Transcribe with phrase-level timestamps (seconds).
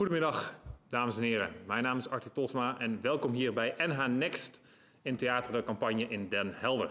[0.00, 0.54] Goedemiddag,
[0.88, 1.52] dames en heren.
[1.66, 4.60] Mijn naam is Arthur Tosma en welkom hier bij NH Next
[5.02, 6.90] in Theater de Campagne in Den Helder.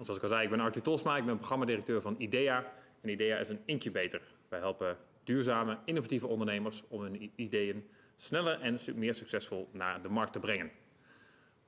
[0.00, 2.72] Zoals ik al zei, ik ben Arthur Tosma, ik ben programmadirecteur van IDEA.
[3.00, 4.20] En IDEA is een incubator.
[4.48, 10.32] Wij helpen duurzame, innovatieve ondernemers om hun ideeën sneller en meer succesvol naar de markt
[10.32, 10.70] te brengen.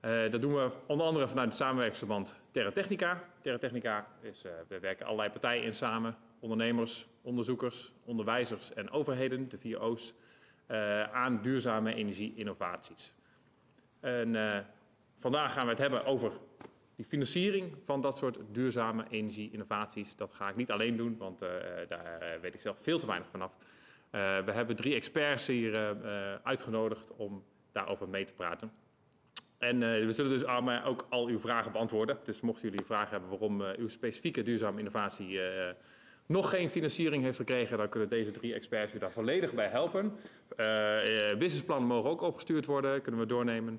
[0.04, 3.22] Uh, dat doen we onder andere vanuit het samenwerkingsverband Terra Technica.
[3.40, 6.16] Terra Technica is, uh, we werken allerlei partijen in samen.
[6.40, 10.14] Ondernemers, onderzoekers, onderwijzers en overheden, de vier O's,
[10.70, 13.14] uh, aan duurzame energie-innovaties.
[14.00, 14.66] En
[15.18, 16.32] vandaag gaan we het hebben over
[16.96, 20.16] die financiering van dat soort duurzame energie-innovaties.
[20.16, 21.38] Dat ga ik niet alleen doen, want
[21.88, 23.56] daar weet ik zelf veel te weinig vanaf.
[24.10, 25.96] we hebben drie experts hier
[26.42, 28.72] uitgenodigd om daarover mee te praten.
[29.58, 30.44] En uh, we zullen dus
[30.84, 32.18] ook al uw vragen beantwoorden.
[32.24, 35.42] Dus mochten jullie vragen hebben waarom uh, uw specifieke duurzame innovatie uh,
[36.26, 40.12] nog geen financiering heeft gekregen, dan kunnen deze drie experts u daar volledig bij helpen.
[41.38, 43.78] businessplannen mogen ook opgestuurd worden, kunnen we doornemen.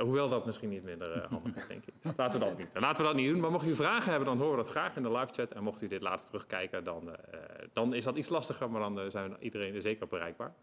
[0.00, 1.94] hoewel dat misschien niet minder handig is, denk ik.
[2.16, 2.68] Laten we dat niet.
[2.74, 3.40] Laten we dat niet doen.
[3.40, 5.52] Maar mocht u vragen hebben, dan horen we dat graag in de live chat.
[5.52, 7.16] En mocht u dit later terugkijken, dan,
[7.72, 10.54] dan is dat iets lastiger, maar dan zijn iedereen zeker bereikbaar.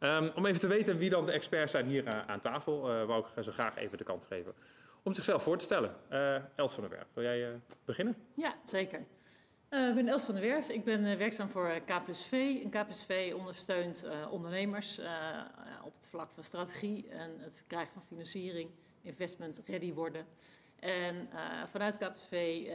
[0.00, 3.24] Um, om even te weten wie dan de experts zijn hier uh, aan tafel, wou
[3.24, 4.54] ik ze graag even de kans geven
[5.02, 5.94] om zichzelf voor te stellen.
[6.54, 8.16] Els van der Werf, wil jij beginnen?
[8.34, 9.04] Ja, zeker.
[9.72, 10.68] Ik ben Els van der Werf.
[10.68, 12.32] Ik ben werkzaam voor K+V.
[12.62, 14.98] En K+V ondersteunt ondernemers
[15.84, 18.70] op het vlak van strategie en het verkrijgen van financiering,
[19.02, 20.26] investment ready worden.
[20.78, 21.28] En
[21.66, 22.66] vanuit KPSV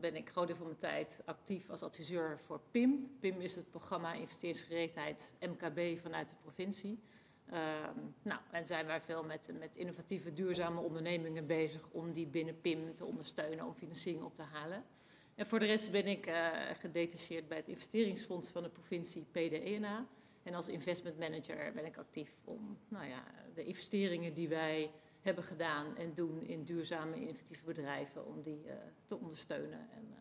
[0.00, 3.16] ben ik groot deel van mijn tijd actief als adviseur voor PIM.
[3.20, 6.98] PIM is het programma Investeringsgereedheid MKB vanuit de provincie.
[7.52, 7.58] Uh,
[8.22, 12.94] nou, en zijn wij veel met, met innovatieve duurzame ondernemingen bezig om die binnen PIM
[12.94, 14.84] te ondersteunen om financiering op te halen.
[15.34, 20.06] En voor de rest ben ik uh, gedetacheerd bij het investeringsfonds van de provincie PDENA.
[20.42, 23.24] En als investment manager ben ik actief om nou ja,
[23.54, 24.90] de investeringen die wij
[25.20, 28.72] hebben gedaan en doen in duurzame innovatieve bedrijven om die uh,
[29.06, 30.16] te ondersteunen en uh,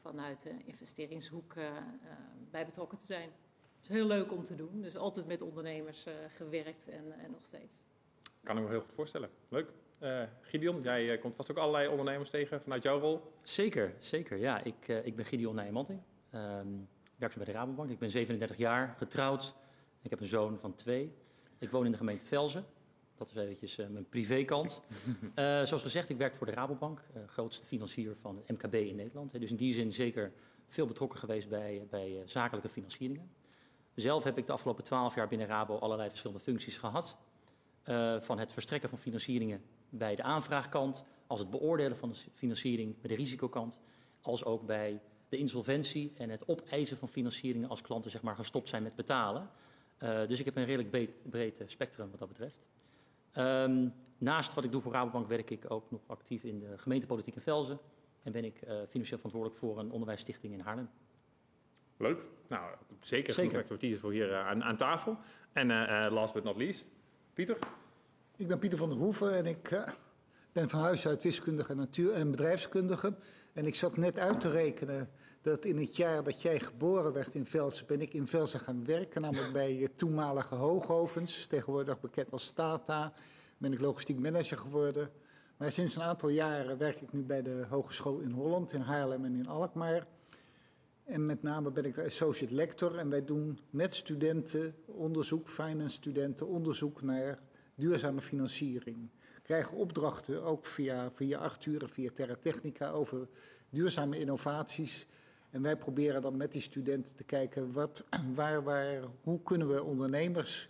[0.00, 1.54] vanuit de investeringshoek
[2.50, 3.30] bij betrokken te zijn.
[3.76, 7.46] Het is heel leuk om te doen, dus altijd met ondernemers gewerkt en, en, nog
[7.46, 7.76] steeds.
[8.42, 9.30] Kan ik me heel goed voorstellen.
[9.48, 9.72] Leuk.
[10.40, 13.32] Gideon, jij komt vast ook allerlei ondernemers tegen vanuit jouw rol.
[13.42, 14.38] Zeker, zeker.
[14.38, 16.00] Ja, ik, ik ben Gideon Nijmanting.
[16.34, 17.90] Um, werkzaam bij de Rabobank.
[17.90, 19.54] Ik ben 37 jaar, getrouwd.
[20.02, 21.14] Ik heb een zoon van twee.
[21.58, 22.64] Ik woon in de gemeente Velzen.
[23.14, 24.82] Dat is eventjes uh, mijn privékant.
[25.34, 28.96] Uh, zoals gezegd, ik werk voor de Rabobank, uh, grootste financier van het MKB in
[28.96, 29.40] Nederland.
[29.40, 30.32] Dus in die zin zeker
[30.66, 33.30] veel betrokken geweest bij, bij zakelijke financieringen.
[33.94, 37.18] Zelf heb ik de afgelopen twaalf jaar binnen Rabo allerlei verschillende functies gehad.
[38.20, 43.08] Van het verstrekken van financieringen bij de aanvraagkant, als het beoordelen van de financiering bij
[43.08, 43.78] de risicokant,
[44.20, 48.68] als ook bij de insolventie en het opeisen van financieringen als klanten zeg maar, gestopt
[48.68, 49.50] zijn met betalen.
[49.98, 52.68] dus ik heb een redelijk breed, breed spectrum wat dat betreft.
[53.34, 57.34] Um, naast wat ik doe voor Rabobank werk ik ook nog actief in de gemeentepolitiek
[57.34, 57.78] in Velzen.
[58.22, 60.88] En ben ik uh, financieel verantwoordelijk voor een onderwijsstichting in Haarlem.
[61.96, 62.20] Leuk.
[62.48, 63.58] Nou, zeker, zeker.
[63.58, 65.16] expertise voor hier uh, aan, aan, tafel.
[65.52, 66.88] En uh, last but not least,
[67.36, 67.58] Pieter?
[68.36, 69.84] Ik ben Pieter van der Hoeven en ik
[70.52, 73.14] ben van huis uit wiskundige natuur en bedrijfskundige.
[73.52, 75.10] En ik zat net uit te rekenen
[75.40, 78.84] dat in het jaar dat jij geboren werd in Velsen, ben ik in Velsen gaan
[78.84, 83.12] werken, namelijk bij toenmalige hoogovens, tegenwoordig bekend als Tata.
[83.58, 85.10] Ben ik logistiek manager geworden.
[85.56, 89.24] Maar sinds een aantal jaren werk ik nu bij de Hogeschool in Holland, in Haarlem
[89.24, 90.06] en in Alkmaar.
[91.06, 95.94] En met name ben ik de associate lector en wij doen met studenten onderzoek, finance
[95.94, 97.38] studenten, onderzoek naar
[97.74, 99.10] duurzame financiering.
[99.42, 103.28] Krijgen opdrachten ook via, via Arthur en via Terra Technica over
[103.70, 105.06] duurzame innovaties
[105.50, 109.82] en wij proberen dan met die studenten te kijken, wat, waar, waar, hoe kunnen we
[109.82, 110.68] ondernemers,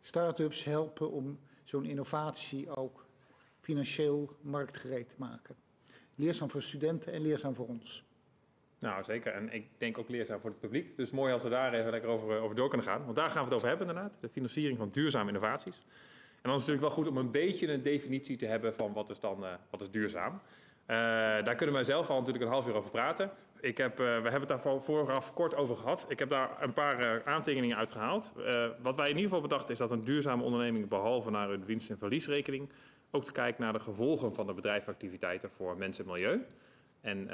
[0.00, 3.06] start-ups helpen om zo'n innovatie ook
[3.60, 5.56] financieel marktgereed te maken.
[6.14, 8.05] Leerzaam voor studenten en leerzaam voor ons.
[8.78, 9.32] Nou, zeker.
[9.32, 10.96] En ik denk ook leerzaam voor het publiek.
[10.96, 13.04] Dus mooi als we daar even lekker over, over door kunnen gaan.
[13.04, 14.12] Want daar gaan we het over hebben inderdaad.
[14.20, 15.84] De financiering van duurzame innovaties.
[16.42, 18.92] En dan is het natuurlijk wel goed om een beetje een definitie te hebben van
[18.92, 20.32] wat is dan uh, wat is duurzaam.
[20.32, 20.38] Uh,
[20.86, 23.30] daar kunnen wij zelf al natuurlijk een half uur over praten.
[23.60, 26.06] Ik heb, we hebben het daar vooraf kort over gehad.
[26.08, 28.32] Ik heb daar een paar aantekeningen uitgehaald.
[28.38, 31.64] Uh, wat wij in ieder geval bedachten is dat een duurzame onderneming behalve naar hun
[31.64, 32.70] winst- en verliesrekening
[33.10, 36.40] ook te kijken naar de gevolgen van de bedrijfsactiviteiten voor mensen en milieu.
[37.06, 37.26] En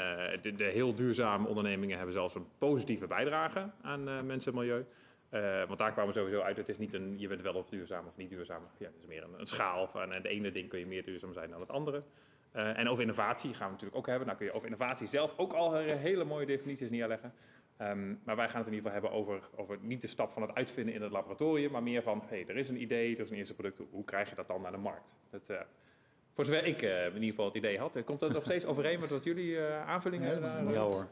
[0.43, 4.85] de, de, heel duurzame ondernemingen hebben zelfs een positieve bijdrage aan mensen en milieu.
[5.67, 6.57] want daar kwamen we sowieso uit.
[6.57, 8.63] Het is niet een je bent wel of duurzaam of niet duurzaam.
[8.79, 9.89] Ja, het is meer een, een schaal.
[9.89, 12.03] Van, en de ene ding kun je meer duurzaam zijn dan het andere.
[12.53, 14.27] En over innovatie gaan we natuurlijk ook hebben.
[14.27, 17.33] Nou kun je over innovatie zelf ook al hele mooie definities neerleggen.
[17.83, 20.43] Ehm, maar wij gaan het in ieder geval hebben over, over niet de stap van
[20.43, 23.31] het uitvinden in het laboratorium, maar meer van, hey, er is een idee, er is
[23.31, 25.15] een eerste product, hoe krijg je dat dan naar de markt?
[25.31, 25.61] Het, eh,
[26.33, 28.65] voor zover ik eh, in ieder geval het idee had, eh, komt dat nog steeds
[28.65, 31.07] overeen met wat jullie eh, aanvullingen Ja, daar- Ja hoor.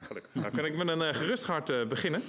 [0.00, 0.34] Gelukkig.
[0.34, 2.22] Nou kan ik met een eh, gerust hart eh, beginnen.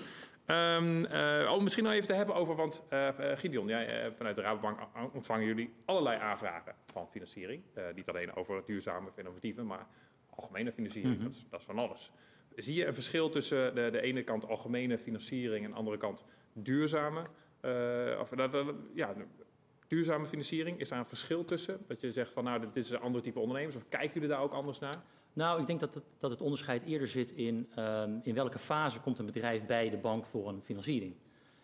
[0.45, 4.11] Ehm, eh, oh, misschien nog even te hebben over, want eh, eh, Gideon, jij, eh,
[4.17, 4.79] vanuit de Rabobank
[5.13, 7.63] ontvangen jullie allerlei aanvragen van financiering.
[7.73, 9.85] Eh, niet alleen over duurzame of innovatieve, maar
[10.29, 11.23] algemene financiering, Mhm.
[11.23, 12.11] dat, is, dat is van alles.
[12.55, 16.25] Zie je een verschil tussen de, de ene kant algemene financiering en de andere kant
[16.53, 17.21] duurzame?
[17.61, 19.13] eh, of, dat- dat- ja,
[19.91, 21.79] duurzame financiering, is daar een verschil tussen?
[21.87, 24.41] Dat je zegt van nou, dit is een ander type ondernemers, of kijken jullie daar
[24.41, 25.03] ook anders naar?
[25.33, 28.99] Nou, ik denk dat het, dat het onderscheid eerder zit in ehm, in welke fase
[28.99, 31.15] komt een bedrijf bij de bank voor een financiering.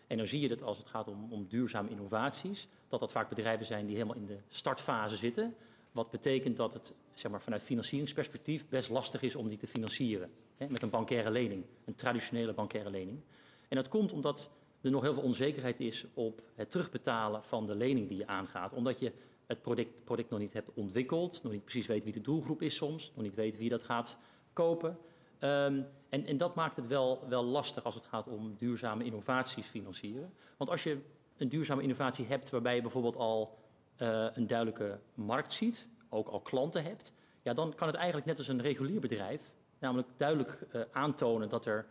[0.06, 3.28] En dan zie je dat als het gaat om, om duurzame innovaties, dat dat vaak
[3.28, 5.54] bedrijven zijn die helemaal in de startfase zitten.
[5.92, 10.30] Wat betekent dat het zeg maar, vanuit financieringsperspectief best lastig is om die te financieren.
[10.56, 13.20] Hè, met een bankaire lening, een traditionele bankaire lening.
[13.68, 17.74] En dat komt omdat er nog heel veel onzekerheid is op het terugbetalen van de
[17.74, 18.72] lening die je aangaat.
[18.72, 19.12] Omdat je
[19.46, 22.76] het product, product nog niet hebt ontwikkeld, nog niet precies weet wie de doelgroep is
[22.76, 24.18] soms, nog niet weet wie dat gaat
[24.52, 24.98] kopen.
[25.38, 29.66] Ehm, en, en dat maakt het wel, wel lastig als het gaat om duurzame innovaties
[29.66, 30.32] financieren.
[30.56, 30.98] Want als je
[31.36, 33.58] een duurzame innovatie hebt waarbij je bijvoorbeeld al
[33.96, 38.38] eh, een duidelijke markt ziet, ook al klanten hebt, ja, dan kan het eigenlijk net
[38.38, 41.86] als een regulier bedrijf, namelijk duidelijk eh, aantonen dat er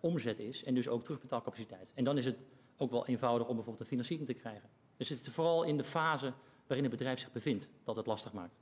[0.00, 1.92] omzet is en dus ook terugbetaalcapaciteit.
[1.94, 2.38] En dan is het
[2.76, 4.68] ook wel eenvoudig om bijvoorbeeld een financiering te krijgen.
[4.96, 6.32] Dus het is vooral in de fase
[6.66, 8.54] waarin het bedrijf zich bevindt dat het lastig maakt.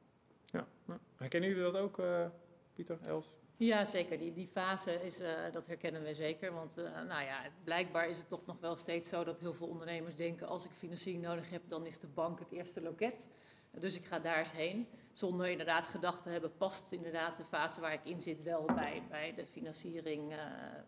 [0.46, 0.66] Ja.
[0.86, 0.98] ja.
[1.16, 2.26] Herkennen jullie dat ook, eh,
[2.74, 3.26] Pieter, Els?
[3.56, 4.18] Ja, zeker.
[4.18, 6.52] Die, die fase, is, eh, dat herkennen we zeker.
[6.52, 9.54] Want eh, nou ja, het, blijkbaar is het toch nog wel steeds zo dat heel
[9.54, 10.46] veel ondernemers denken...
[10.46, 13.28] als ik financiering nodig heb, dan is de bank het eerste loket.
[13.70, 14.88] Dus ik ga daar eens heen.
[15.18, 19.02] Zonder inderdaad gedacht te hebben, past inderdaad de fase waar ik in zit wel bij,
[19.08, 20.38] bij de financiering eh,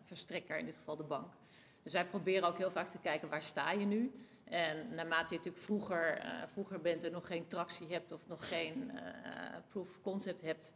[0.05, 1.33] verstrekker, in dit geval de bank.
[1.83, 4.11] Dus wij proberen ook heel vaak te kijken, waar sta je nu?
[4.43, 8.47] En naarmate je natuurlijk vroeger, eh, vroeger bent en nog geen tractie hebt of nog
[8.47, 10.73] geen eh, proof of concept hebt...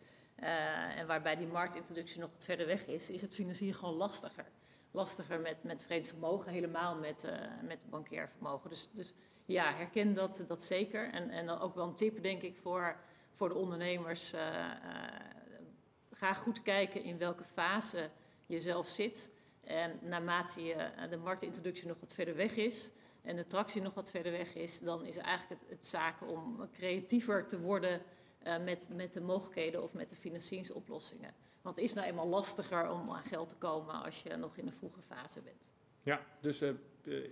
[0.95, 4.45] en waarbij die marktintroductie nog wat verder weg is, is het financieren gewoon lastiger.
[4.91, 7.31] Lastiger met, met vreemd vermogen, helemaal met,
[7.61, 8.69] met bankair vermogen.
[8.69, 9.13] Dus, dus
[9.45, 11.11] ja, herken dat, dat zeker.
[11.11, 12.97] En, en dan ook wel een tip, denk ik, voor,
[13.35, 14.33] voor de ondernemers.
[14.33, 14.75] eh, eh,
[16.11, 18.09] ga goed kijken in welke fase
[18.45, 19.31] je zelf zit.
[19.63, 22.91] En naarmate je, eh, de marktintroductie nog wat verder weg is
[23.21, 26.69] en de tractie nog wat verder weg is, dan is eigenlijk het, het zaken om
[26.71, 28.01] creatiever te worden
[28.61, 31.33] met, met de mogelijkheden of met de financieringsoplossingen.
[31.61, 34.67] Want het is nou eenmaal lastiger om aan geld te komen als je nog in
[34.67, 35.71] een vroege fase bent.
[36.05, 36.73] Ja, dus eh,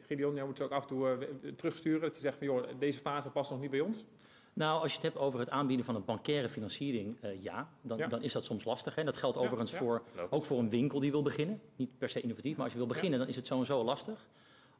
[0.02, 2.02] Gideon, jij moet ze ook af en toe terugsturen.
[2.02, 4.06] Dat je zegt van, joh, deze fase past nog niet bij ons.
[4.54, 7.98] Nou, als je het hebt over het aanbieden van een bankaire financiering, eh, ja, dan,
[7.98, 8.08] Ja.
[8.08, 8.94] dan is dat soms lastig.
[8.96, 9.00] Hè?
[9.00, 9.78] En dat geldt Ja, overigens ja.
[9.78, 11.62] voor, ook voor een winkel die wil beginnen.
[11.76, 14.28] Niet per se innovatief, maar als je wil beginnen, dan is het sowieso lastig.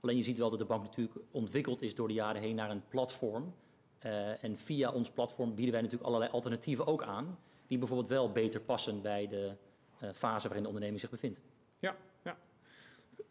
[0.02, 2.70] Alleen je ziet wel dat de bank natuurlijk ontwikkeld is door de jaren heen naar
[2.70, 3.54] een platform.
[4.00, 8.32] Eh, en via ons platform bieden wij natuurlijk allerlei alternatieven ook aan, die bijvoorbeeld wel
[8.32, 9.56] beter passen bij de
[10.00, 11.42] eh, fase waarin de onderneming zich bevindt.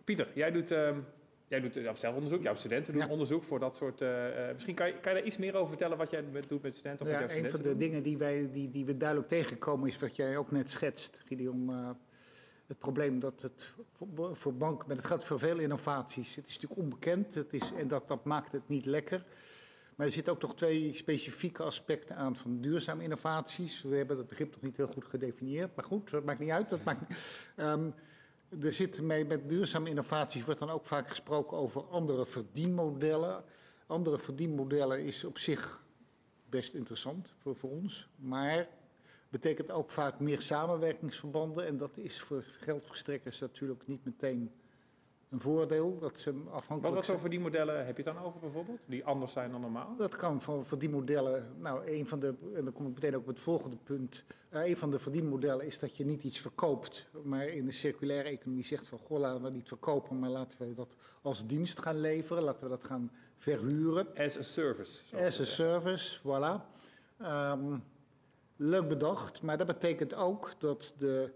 [0.05, 1.01] Pieter, jij doet, ehm,
[1.53, 3.09] jij doet eh, zelf onderzoek, jouw studenten doen Ja.
[3.09, 4.01] onderzoek voor dat soort...
[4.01, 6.49] eh, eh, misschien kan je, kan je daar iets meer over vertellen wat jij met-
[6.49, 7.07] doet met studenten?
[7.07, 9.29] Of Ja, wat jouw een van studenten de dingen die, wij, die, die we duidelijk
[9.29, 11.71] tegenkomen is wat jij ook net schetst, Gideon.
[11.71, 11.91] eh,
[12.67, 13.75] het probleem dat het
[14.15, 16.35] voor, voor banken, maar het gaat voor veel innovaties.
[16.35, 19.25] Het is natuurlijk onbekend het is, en dat, dat maakt het niet lekker.
[19.97, 23.83] Maar er zitten ook nog twee specifieke aspecten aan van duurzame innovaties.
[23.83, 26.71] We hebben dat begrip nog niet heel goed gedefinieerd, maar goed, dat maakt niet uit.
[26.71, 27.01] Dat maakt,
[27.57, 27.91] Ehm,
[28.61, 33.45] er zit mee, met duurzame innovaties wordt dan ook vaak gesproken over andere verdienmodellen.
[33.87, 35.83] Andere verdienmodellen is op zich
[36.51, 38.09] best interessant voor, voor ons.
[38.17, 38.69] Maar
[39.29, 41.67] betekent ook vaak meer samenwerkingsverbanden.
[41.67, 44.53] En dat is voor geldverstrekkers natuurlijk niet meteen
[45.33, 45.99] een voordeel.
[45.99, 47.19] Dat ze Wat, afhankelijk wat zijn.
[47.19, 48.79] voor die modellen heb je dan over bijvoorbeeld?
[48.87, 49.97] Die anders zijn dan normaal?
[49.97, 51.47] Dat kan voor verdienmodellen.
[51.59, 52.35] Nou, een van de.
[52.55, 54.25] En dan kom ik meteen ook op het volgende punt.
[54.49, 57.07] Eh, een van de verdienmodellen is dat je niet iets verkoopt.
[57.23, 58.99] Maar in de circulaire economie zegt van.
[58.99, 60.19] Goh, laten we niet verkopen.
[60.19, 62.43] Maar laten we dat als dienst gaan leveren.
[62.43, 64.07] Laten we dat gaan verhuren.
[64.17, 65.17] As a service.
[65.17, 66.71] As a service, voilà.
[67.19, 67.79] Ehm,
[68.57, 71.33] leuk bedacht, maar dat betekent ook dat de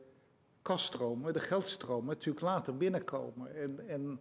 [0.66, 3.54] kaststromen, de geldstromen, natuurlijk later binnenkomen.
[3.54, 4.20] En, en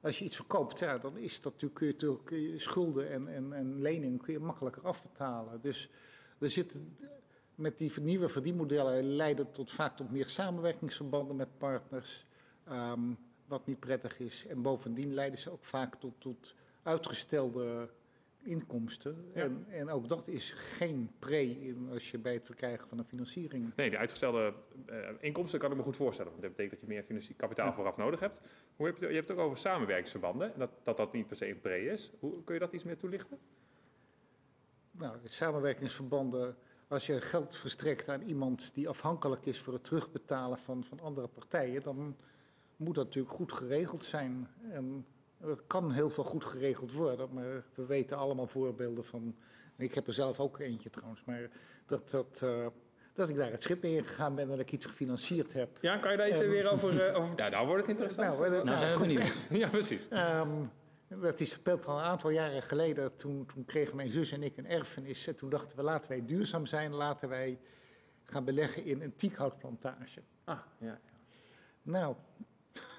[0.00, 3.52] als je iets verkoopt, ja, dan is dat natuurlijk, kun je, natuurlijk- schulden en, en,
[3.52, 5.60] en leningen kun je makkelijker afbetalen.
[5.60, 5.90] Dus
[6.38, 6.96] er zitten
[7.54, 12.24] met die nieuwe verdienmodellen leiden tot vaak tot meer samenwerkingsverbanden met partners,
[12.64, 13.00] ehm,
[13.46, 14.46] wat niet prettig is.
[14.46, 17.90] En bovendien leiden ze ook vaak tot, tot uitgestelde
[18.48, 19.30] inkomsten.
[19.34, 19.42] Ja.
[19.42, 23.72] En, en ook dat is geen pre als je bij het verkrijgen van een financiering.
[23.76, 24.54] Nee, die uitgestelde
[24.86, 26.30] eh, inkomsten kan ik me goed voorstellen.
[26.30, 27.74] Want dat betekent dat je meer financi- kapitaal Ja.
[27.74, 28.40] vooraf nodig hebt.
[28.76, 30.52] Hoe heb je, je hebt het ook over samenwerkingsverbanden.
[30.56, 32.12] Dat, dat dat niet per se een pre is.
[32.18, 33.38] Hoe, kun je dat iets meer toelichten?
[34.90, 36.56] Nou, samenwerkingsverbanden,
[36.88, 41.28] als je geld verstrekt aan iemand die afhankelijk is voor het terugbetalen van, van andere
[41.28, 42.16] partijen, dan
[42.76, 44.48] moet dat natuurlijk goed geregeld zijn.
[44.70, 45.06] En
[45.40, 49.36] er kan heel veel goed geregeld worden, maar we weten allemaal voorbeelden van.
[49.76, 51.50] Ik heb er zelf ook eentje trouwens, maar
[51.86, 52.66] dat, dat, eh,
[53.12, 55.78] dat ik daar het schip in gegaan ben en dat ik iets gefinancierd heb.
[55.80, 56.50] Ja, kan je daar iets Ehm.
[56.50, 57.06] weer over...
[57.06, 58.38] eh, over nou, nou wordt het interessant.
[58.38, 59.06] Nou, eh, Nou, zijn we goed.
[59.06, 59.34] benieuwd.
[59.62, 60.08] ja, precies.
[60.08, 60.50] Ehm,
[61.08, 63.16] dat is speelt al een aantal jaren geleden.
[63.16, 65.26] Toen, toen kregen mijn zus en ik een erfenis.
[65.26, 66.94] En toen dachten we, laten wij duurzaam zijn.
[66.94, 67.58] Laten wij
[68.22, 70.22] gaan beleggen in een tiekhoutplantage.
[70.44, 71.00] Ah, ja.
[71.82, 72.14] Nou,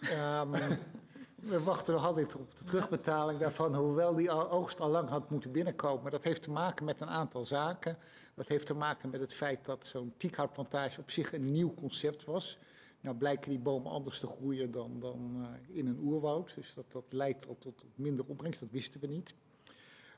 [0.02, 0.54] ehm,
[1.42, 3.76] we wachten nog altijd op de terugbetaling daarvan.
[3.76, 6.02] Hoewel die oogst al lang had moeten binnenkomen.
[6.02, 7.98] Maar dat heeft te maken met een aantal zaken.
[8.34, 12.26] Dat heeft te maken met het feit dat zo'n tiekhoutplantage op zich een nieuw concept
[12.26, 12.58] was.
[13.02, 16.56] Nou blijken die bomen anders te groeien dan, dan eh, in een oerwoud.
[16.56, 19.34] Dus dat, dat leidt al tot minder opbrengst, dat wisten we niet.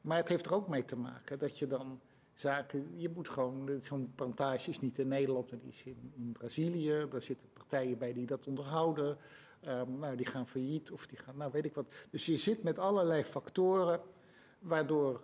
[0.02, 2.00] Maar het heeft er ook mee te maken dat je dan
[2.34, 3.00] zaken...
[3.00, 3.70] Je moet gewoon...
[3.82, 7.06] Zo'n plantage is niet in Nederland, maar die is in, in Brazilië.
[7.10, 9.18] Daar zitten partijen bij die dat onderhouden.
[9.62, 11.38] Ehm, nou, die gaan failliet of die gaan...
[11.38, 11.94] Nou, weet ik wat.
[12.10, 14.02] Dus je zit met allerlei factoren
[14.60, 15.22] waardoor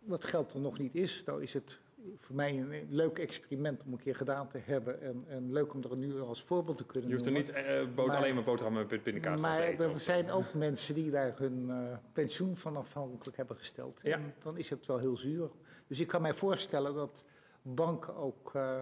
[0.00, 1.24] dat geld er nog niet is.
[1.24, 1.80] Nou is het
[2.16, 5.00] voor mij een leuk experiment om een keer gedaan te hebben.
[5.02, 7.86] En, en leuk om er nu als voorbeeld te kunnen Je hoeft er niet eh,
[7.96, 9.90] Maar- alleen maar boterhammen met pindakaas Maar te eten.
[9.90, 14.00] er zijn ook mensen die daar hun eh, pensioen van afhankelijk hebben gesteld.
[14.02, 14.16] Ja.
[14.16, 15.50] En dan is het wel heel zuur.
[15.86, 17.24] Dus ik kan mij voorstellen dat
[17.62, 18.80] banken ook eh,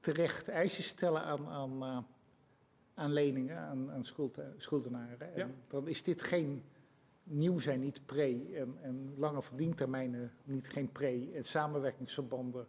[0.00, 1.98] terecht eisen stellen aan, aan, eh,
[2.94, 5.30] aan leningen, aan, aan schuld, schuldenaren.
[5.36, 5.42] Ja.
[5.42, 6.62] En dan is dit geen
[7.22, 8.50] nieuw zijn, niet pre.
[8.54, 11.30] En, en lange verdientermijnen niet geen pre.
[11.34, 12.66] En samenwerkingsverbanden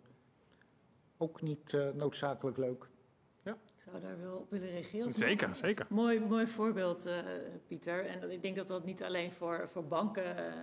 [1.18, 2.92] ook niet eh, noodzakelijk leuk.
[3.84, 5.12] Ik zou daar wel op willen reageren.
[5.12, 5.86] Zeker, zeker.
[5.90, 7.18] Mooi, mooi voorbeeld, eh,
[7.68, 8.06] Pieter.
[8.06, 10.54] En ik denk dat dat niet alleen voor, voor banken eh,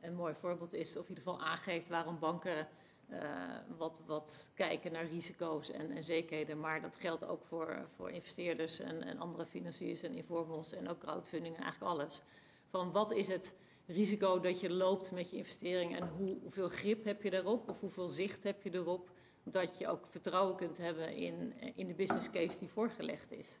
[0.00, 2.68] een mooi voorbeeld is, of in ieder geval aangeeft waarom banken
[3.12, 3.28] eh,
[3.76, 6.60] wat, wat kijken naar risico's en, en zekerheden.
[6.60, 10.98] Maar dat geldt ook voor, voor investeerders en, en andere financiers en informals en ook
[10.98, 12.22] crowdfunding en eigenlijk alles.
[12.68, 17.04] Van wat is het risico dat je loopt met je investering en hoe, hoeveel grip
[17.04, 19.10] heb je daarop of hoeveel zicht heb je erop
[19.42, 23.58] dat je ook vertrouwen kunt hebben in, in de business case die voorgelegd is.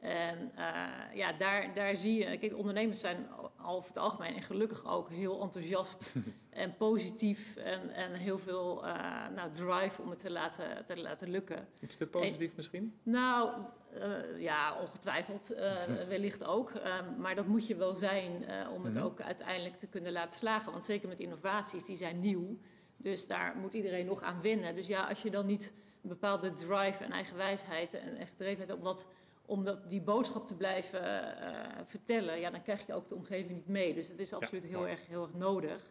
[0.00, 4.42] En eh, ja, daar, daar zie je, kijk, ondernemers zijn al over het algemeen en
[4.42, 6.12] gelukkig ook heel enthousiast
[6.50, 8.94] en positief en, en heel veel eh,
[9.34, 11.68] nou, drive om het te laten, te laten lukken.
[11.80, 12.98] Iets te positief misschien?
[13.02, 13.50] Nou,
[13.92, 15.54] eh, ja, ongetwijfeld
[16.08, 16.72] wellicht ook.
[17.18, 19.04] Maar dat moet je wel zijn om het Mhm.
[19.04, 20.72] ook uiteindelijk te kunnen laten slagen.
[20.72, 22.58] Want zeker met innovaties, die zijn nieuw.
[22.96, 24.74] Dus daar moet iedereen nog aan wennen.
[24.74, 25.72] Dus ja, als je dan niet
[26.02, 29.08] een bepaalde drive en eigenwijsheid en echt gedrevenheid hebt om, dat,
[29.46, 31.02] om dat, die boodschap te blijven
[31.40, 33.94] eh, vertellen, ja, dan krijg je ook de omgeving niet mee.
[33.94, 34.90] Dus het is absoluut heel, mooi.
[34.90, 35.90] erg, heel erg nodig.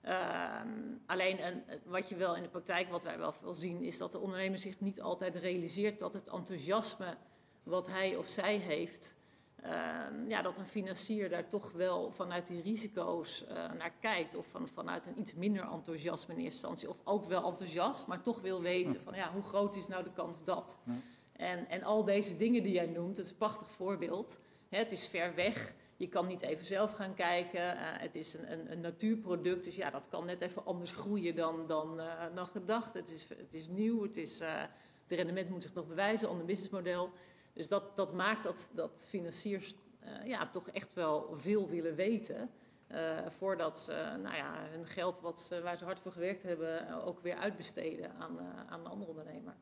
[0.00, 0.68] Ehm,
[1.06, 4.12] alleen en, wat je wel in de praktijk, wat wij wel veel zien, is dat
[4.12, 7.16] de ondernemer zich niet altijd realiseert dat het enthousiasme
[7.62, 9.16] wat hij of zij heeft,
[9.62, 14.34] ehm, ja, dat een financier daar toch wel vanuit die risico's eh, naar kijkt.
[14.34, 16.88] Of van, vanuit een iets minder enthousiasme in eerste instantie.
[16.88, 20.12] Of ook wel enthousiast, maar toch wil weten van ja, hoe groot is nou de
[20.12, 20.78] kans dat.
[20.84, 20.92] Ja.
[21.38, 24.38] En, en al deze dingen die jij noemt, dat is een prachtig voorbeeld.
[24.68, 25.74] Het is ver weg.
[25.96, 27.76] Je kan niet even zelf gaan kijken.
[27.76, 31.34] Eh, het is een, een, een natuurproduct, dus ja, dat kan net even anders groeien
[31.34, 32.94] dan, dan, eh, dan gedacht.
[32.94, 34.60] Het is, het is nieuw, het, is, eh,
[35.02, 37.10] het rendement moet zich nog bewijzen, ander businessmodel.
[37.52, 39.74] Dus dat, dat maakt dat, dat financiers
[40.24, 42.50] ja, toch echt wel veel willen weten.
[43.28, 47.36] voordat ze nou ja, hun geld wat waar ze hard voor gewerkt hebben ook weer
[47.36, 49.54] uitbesteden aan, aan een andere ondernemer.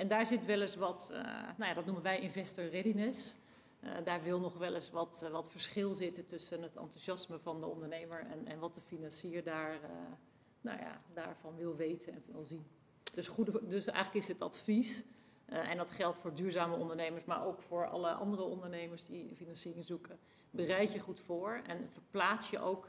[0.00, 1.22] En daar zit wel eens wat, eh,
[1.56, 3.34] nou ja, dat noemen wij investor readiness.
[3.80, 7.60] Eh, daar wil nog wel eens wat, eh, wat verschil zitten tussen het enthousiasme van
[7.60, 9.80] de ondernemer en, en wat de financier daar,
[10.60, 12.66] nou ja, daarvan wil weten en wil zien.
[13.14, 13.30] Dus,
[13.62, 15.02] dus eigenlijk is het advies,
[15.46, 20.18] en dat geldt voor duurzame ondernemers, maar ook voor alle andere ondernemers die financiering zoeken.
[20.50, 22.88] Bereid je goed voor en verplaats je ook.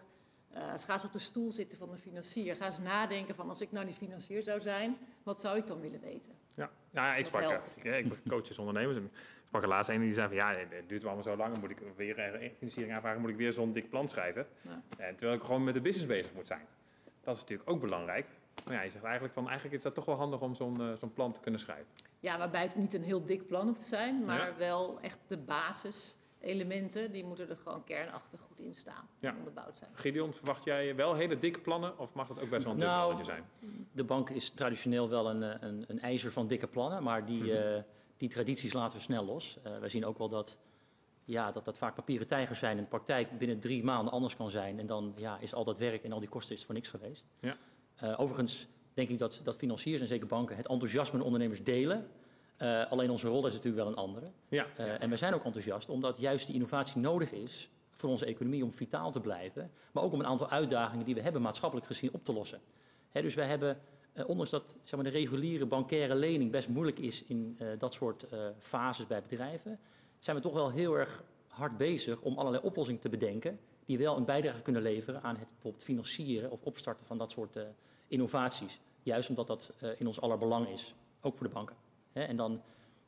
[0.50, 2.56] eh, ga eens op de stoel zitten van de financier.
[2.56, 5.80] Ga eens nadenken van als ik nou die financier zou zijn, wat zou ik dan
[5.80, 6.41] willen weten?
[6.54, 7.74] Ja, ja ik sprak, helpt.
[7.78, 9.12] ik, ik coach dus ondernemers en ik
[9.48, 11.70] sprak er laatst een die zei van ja, het duurt allemaal zo lang, dan moet
[11.70, 14.48] ik weer eh, financiering aanvragen, moet ik weer zo'n dik plan schrijven.
[14.62, 14.82] Ja.
[14.98, 16.66] En terwijl ik gewoon met de business bezig moet zijn.
[17.22, 18.26] Dat is natuurlijk ook belangrijk.
[18.66, 20.94] Maar ja, je zegt eigenlijk van eigenlijk is dat toch wel handig om zo'n eh,
[20.94, 21.86] zo'n plan te kunnen schrijven.
[22.20, 24.56] Ja, waarbij het niet een heel dik plan hoeft te zijn, maar Ja.
[24.58, 29.08] wel echt de basis elementen, die moeten er gewoon kernachtig goed in staan.
[29.20, 29.36] Ja.
[29.38, 29.92] Onderbouwd zijn.
[29.94, 32.88] Gideon, verwacht jij wel hele dikke plannen of mag het ook best wel een dun
[32.88, 33.80] Nou, plannetje zijn?
[33.92, 37.44] De bank is traditioneel wel een, eh, een, een ijzer van dikke plannen, maar die,
[37.44, 37.52] Mhm.
[37.52, 37.82] eh,
[38.18, 39.58] die tradities laten we snel los.
[39.64, 40.60] Eh wij zien ook wel dat,
[41.26, 44.50] ja, dat dat vaak papieren tijgers zijn in de praktijk binnen drie maanden anders kan
[44.50, 44.80] zijn.
[44.80, 47.28] En dan ja, is al dat werk en al die kosten is voor niks geweest.
[47.40, 47.58] Ja.
[47.96, 52.08] Eh, overigens denk ik dat, dat financiers en zeker banken het enthousiasme van ondernemers delen.
[52.62, 54.32] Eh, alleen onze rol is natuurlijk wel een andere.
[54.48, 58.26] Ja, Eh, en we zijn ook enthousiast omdat juist die innovatie nodig is voor onze
[58.26, 59.72] economie om vitaal te blijven.
[59.92, 62.60] Maar ook om een aantal uitdagingen die we hebben maatschappelijk gezien op te lossen.
[63.12, 63.80] Hè, dus wij hebben,
[64.14, 68.26] eh, ondanks dat zeg maar, de reguliere bankaire lening best moeilijk is in dat soort
[68.60, 69.80] fases bij bedrijven,
[70.20, 74.18] zijn we toch wel heel erg hard bezig om allerlei oplossingen te bedenken die wel
[74.18, 77.60] een bijdrage kunnen leveren aan het bijvoorbeeld financieren of opstarten van dat soort
[78.08, 78.80] innovaties.
[79.04, 81.76] Juist omdat dat in ons aller belang is, ook voor de banken.
[82.14, 82.52] En dan,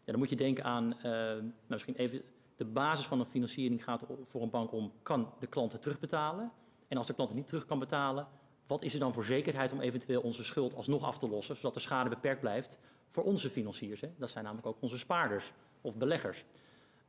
[0.04, 2.22] ja, dan moet je denken aan, eh, nou, misschien even,
[2.56, 6.52] de basis van een financiering gaat voor een bank om, kan de klant het terugbetalen?
[6.88, 8.28] En als de klant het niet terug kan betalen,
[8.68, 11.74] wat is er dan voor zekerheid om eventueel onze schuld alsnog af te lossen, zodat
[11.74, 12.78] de schade beperkt blijft
[13.10, 14.02] voor onze financiers?
[14.02, 14.10] Hè?
[14.18, 16.46] Dat zijn namelijk ook onze spaarders of beleggers.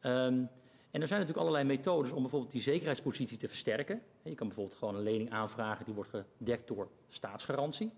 [0.01, 0.45] Ehm,
[0.91, 4.03] en er zijn natuurlijk allerlei methodes om bijvoorbeeld die zekerheidspositie te versterken.
[4.23, 7.93] Je kan bijvoorbeeld gewoon een lening aanvragen die wordt gedekt door staatsgarantie.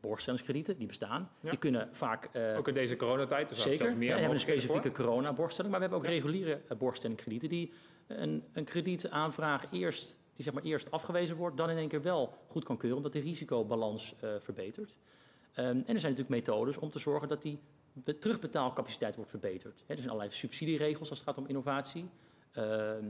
[0.00, 1.30] Borgstellingskredieten, die bestaan.
[1.40, 1.50] Ja.
[1.50, 3.48] Die kunnen vaak eh, ook in deze coronatijd.
[3.48, 6.76] Dus Zeker, ja, meer we hebben een specifieke corona-borgstelling, maar we hebben ook reguliere eh,
[6.76, 7.72] borgstellingkredieten die
[8.06, 12.34] een, een kredietaanvraag eerst, die zeg maar eerst afgewezen wordt, dan in één keer wel
[12.46, 14.96] goed kan keuren, omdat de risicobalans eh, verbetert.
[15.54, 17.58] Ehm, en er zijn natuurlijk methodes om te zorgen dat die
[17.92, 19.84] be- terugbetaalcapaciteit wordt verbeterd.
[19.86, 22.08] Er zijn allerlei subsidieregels als het gaat om innovatie.
[22.52, 23.04] Ehm,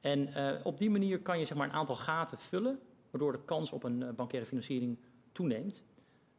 [0.00, 0.28] en
[0.64, 2.78] op die manier kan je zeg maar, een aantal gaten vullen,
[3.10, 4.98] waardoor de kans op een bankaire financiering
[5.32, 5.82] toeneemt.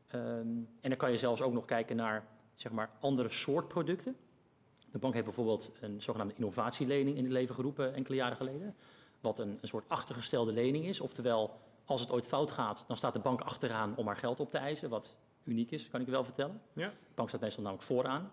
[0.08, 0.48] Ehm,
[0.82, 4.16] en dan kan je zelfs ook nog kijken naar zeg maar, andere soort producten.
[4.92, 8.76] De bank heeft bijvoorbeeld een zogenaamde innovatielening in het leven geroepen enkele jaren geleden.
[9.22, 11.00] Wat een, een soort achtergestelde lening is.
[11.00, 14.52] Oftewel, als het ooit fout gaat, dan staat de bank achteraan om haar geld op
[14.52, 14.90] te eisen.
[14.90, 16.62] Wat uniek is, kan ik je wel vertellen.
[16.74, 16.88] Ja.
[16.88, 18.32] De bank staat meestal namelijk vooraan.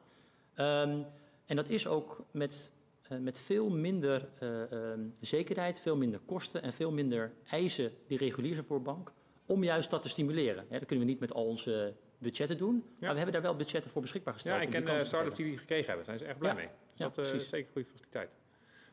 [0.54, 1.02] Ehm,
[1.47, 6.62] en dat is ook met, eh, met veel minder eh, ehm, zekerheid, veel minder kosten
[6.62, 9.13] en veel minder eisen die regulier zijn voor een bank.
[9.47, 10.67] Om juist dat te stimuleren.
[10.71, 12.85] Dat kunnen we niet met al onze budgetten doen.
[13.00, 14.57] Maar we hebben daar wel budgetten voor beschikbaar gesteld.
[14.57, 16.07] Ja, ik ken uh, te start-ups die die gekregen hebben.
[16.07, 16.57] Daar zijn ze echt blij Ja.
[16.57, 16.67] mee.
[16.67, 17.49] Dus Ja, dat eh, is precies.
[17.49, 18.30] zeker een goede faciliteit.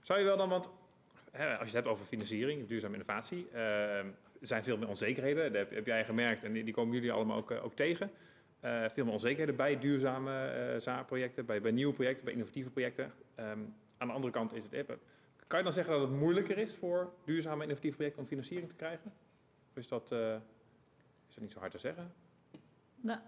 [0.02, 0.70] Zou je wel dan, want
[1.32, 4.14] hè, als je het hebt over financiering, duurzame innovatie, eh, er
[4.48, 5.44] zijn veel meer onzekerheden.
[5.44, 8.12] Dat heb, heb jij gemerkt en die, komen jullie allemaal ook, eh, ook tegen.
[8.60, 13.14] Eh, veel meer onzekerheden bij duurzame eh zaadprojecten, bij, bij nieuwe projecten, bij innovatieve projecten.
[13.36, 13.60] Ehm,
[13.98, 14.74] aan de andere kant is het...
[14.74, 14.96] eh,
[15.48, 18.76] Kan je dan zeggen dat het moeilijker is voor duurzame innovatieve projecten om financiering te
[18.76, 19.14] krijgen?
[19.72, 20.34] Of is dat, eh,
[21.28, 22.14] is dat niet zo hard te zeggen?
[22.96, 23.20] Nou,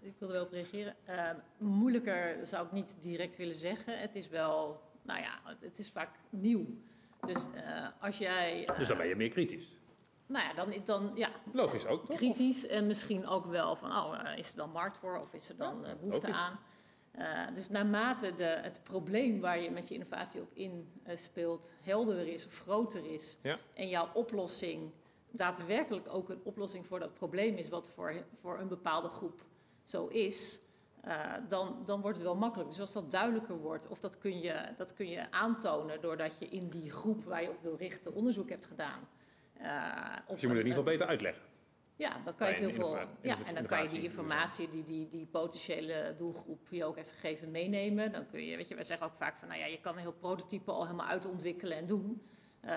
[0.00, 0.96] ik wilde wel op reageren.
[1.04, 3.98] Eh, moeilijker zou ik niet direct willen zeggen.
[4.00, 6.66] Het is wel, nou ja, het, het is vaak nieuw.
[7.26, 8.66] Dus eh, als jij...
[8.66, 9.78] eh, Dus dan ben je meer kritisch.
[10.26, 12.16] Nou ja, dan, dan ja, Logisch ook, toch?
[12.16, 15.56] kritisch en misschien ook wel van, oh, is er dan markt voor of is er
[15.56, 16.42] dan eh, behoefte logisch.
[16.42, 16.58] aan?
[17.10, 22.46] Eh, dus naarmate de, het probleem waar je met je innovatie op inspeelt helderder is
[22.46, 23.58] of groter is Ja.
[23.74, 24.90] en jouw oplossing
[25.32, 29.42] daadwerkelijk ook een oplossing voor dat probleem is wat voor, voor een bepaalde groep
[29.84, 30.60] zo is,
[31.00, 32.68] eh, dan, dan wordt het wel makkelijk.
[32.70, 36.48] Dus als dat duidelijker wordt, of dat kun, je, dat kun je aantonen doordat je
[36.48, 39.08] in die groep waar je op wil richten onderzoek hebt gedaan.
[39.52, 41.42] Eh, of Dus je moet het in ieder geval beter uitleggen.
[41.96, 42.98] ja, dan kan je heel veel.
[43.22, 47.10] Ja, en dan kan je die informatie die die, die potentiële doelgroep je ook heeft
[47.10, 48.12] gegeven meenemen.
[48.12, 50.00] Dan kun je, weet je, wij zeggen ook vaak van, nou ja, je kan een
[50.00, 52.22] heel prototype al helemaal uitontwikkelen en doen.
[52.60, 52.70] Eh,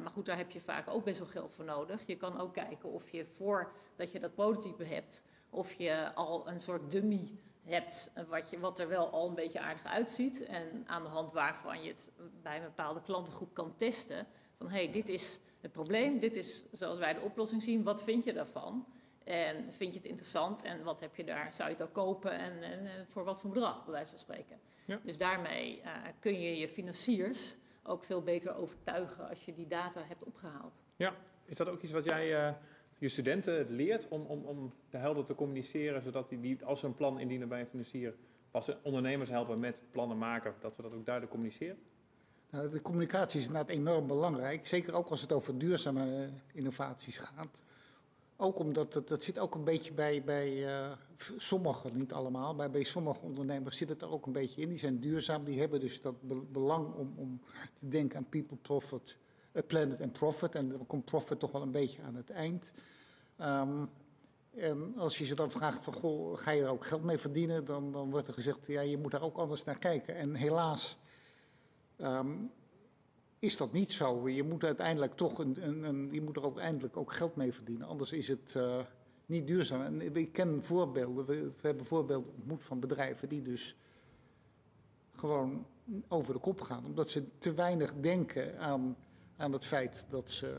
[0.00, 2.06] maar goed, daar heb je vaak ook best wel geld voor nodig.
[2.06, 6.60] Je kan ook kijken of je voordat je dat prototype hebt, of je al een
[6.60, 10.44] soort dummy hebt, eh, wat, je, wat er wel al een beetje aardig uitziet.
[10.44, 14.26] En aan de hand waarvan je het bij een bepaalde klantengroep kan testen.
[14.56, 18.02] Van hé, hey, dit is het probleem, dit is zoals wij de oplossing zien, wat
[18.02, 18.86] vind je daarvan?
[19.24, 21.54] En vind je het interessant en wat heb je daar?
[21.54, 24.60] Zou je het ook kopen en, en, voor wat voor bedrag, bij wijze van spreken?
[24.84, 25.00] Ja.
[25.04, 30.02] Dus daarmee eh, kun je je financiers ook veel beter overtuigen als je die data
[30.04, 30.82] hebt opgehaald.
[31.44, 32.54] Is dat ook iets wat jij eh,
[32.98, 36.86] je studenten leert om, om, om de helder te communiceren, zodat die, die als ze
[36.86, 38.14] een plan indienen bij een financier,
[38.50, 41.78] als ze ondernemers helpen met plannen maken, dat we dat ook duidelijk communiceren?
[42.50, 44.66] Nou, de communicatie is inderdaad enorm belangrijk.
[44.66, 47.60] Zeker ook als het over duurzame eh, innovaties gaat.
[48.42, 50.90] Ook omdat het, dat zit ook een beetje bij, bij eh,
[51.36, 54.68] sommigen, niet allemaal, maar bij sommige ondernemers zit het er ook een beetje in.
[54.68, 57.40] Die zijn duurzaam, die hebben dus dat be- belang om, om
[57.78, 59.16] te denken aan people, profit,
[59.52, 60.54] eh, planet en profit.
[60.54, 62.72] En dan komt profit toch wel een beetje aan het eind.
[63.36, 63.84] Ehm,
[64.54, 67.64] en als je ze dan vraagt van, goh, ga je er ook geld mee verdienen?
[67.64, 70.14] Dan, dan wordt er gezegd, ja, je moet daar ook anders naar kijken.
[70.14, 70.96] En helaas
[71.96, 72.32] ehm,
[73.40, 74.28] is dat niet zo.
[74.28, 77.52] Je moet uiteindelijk toch een, een, een je moet er ook eindelijk ook geld mee
[77.52, 77.86] verdienen.
[77.86, 78.80] Anders is het uh,
[79.26, 79.82] niet duurzaam.
[79.82, 81.26] En ik ken voorbeelden.
[81.26, 83.76] We, we, hebben voorbeelden ontmoet van bedrijven die dus
[85.16, 85.66] gewoon
[86.08, 86.84] over de kop gaan.
[86.84, 88.96] Omdat ze te weinig denken aan,
[89.36, 90.56] aan het feit dat ze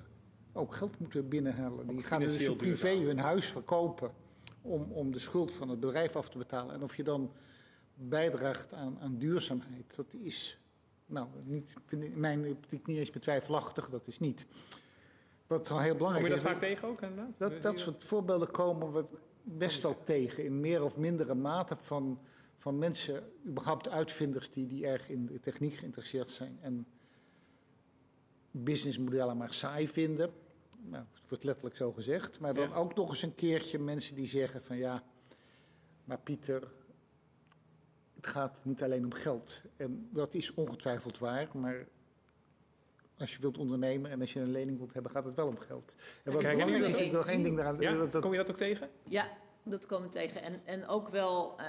[0.54, 1.88] ook geld moeten binnenhalen.
[1.88, 4.12] Die gaan dus privé hun huis verkopen
[4.62, 6.76] om, om de schuld van het bedrijf af te betalen.
[6.76, 7.32] En of je dan
[7.94, 10.60] bijdraagt aan, aan duurzaamheid, dat is
[11.12, 14.45] nou, niet, in mijn optiek niet eens betwijfelachtig, dat is niet.
[15.47, 16.32] Wat al heel belangrijk is.
[16.32, 17.02] Kom je dat vaak tegen ook?
[17.02, 17.34] Inderdaad?
[17.38, 19.06] Dat, dat soort voorbeelden komen we
[19.43, 22.19] best wel tegen, in meer of mindere mate van,
[22.58, 26.86] van mensen, überhaupt uitvinders die, die erg in de techniek geïnteresseerd zijn en
[28.52, 30.32] businessmodellen maar saai vinden.
[30.84, 32.39] Nou, het wordt letterlijk zo gezegd.
[32.39, 35.04] Maar dan ook nog eens een keertje mensen die zeggen van ja,
[36.04, 36.71] maar Pieter,
[38.22, 39.62] het gaat niet alleen om geld.
[39.78, 41.88] En dat is ongetwijfeld waar, maar
[43.18, 45.58] als je wilt ondernemen en als je een lening wilt hebben, gaat het wel om
[45.58, 45.96] geld.
[46.24, 47.80] En wat belangrijk is, ik nog één ding daaraan.
[47.80, 48.06] Ja?
[48.06, 48.90] Dat, Kom je dat ook tegen?
[49.04, 49.32] Ja,
[49.64, 50.42] dat komen we tegen.
[50.42, 51.66] En, en ook wel uh,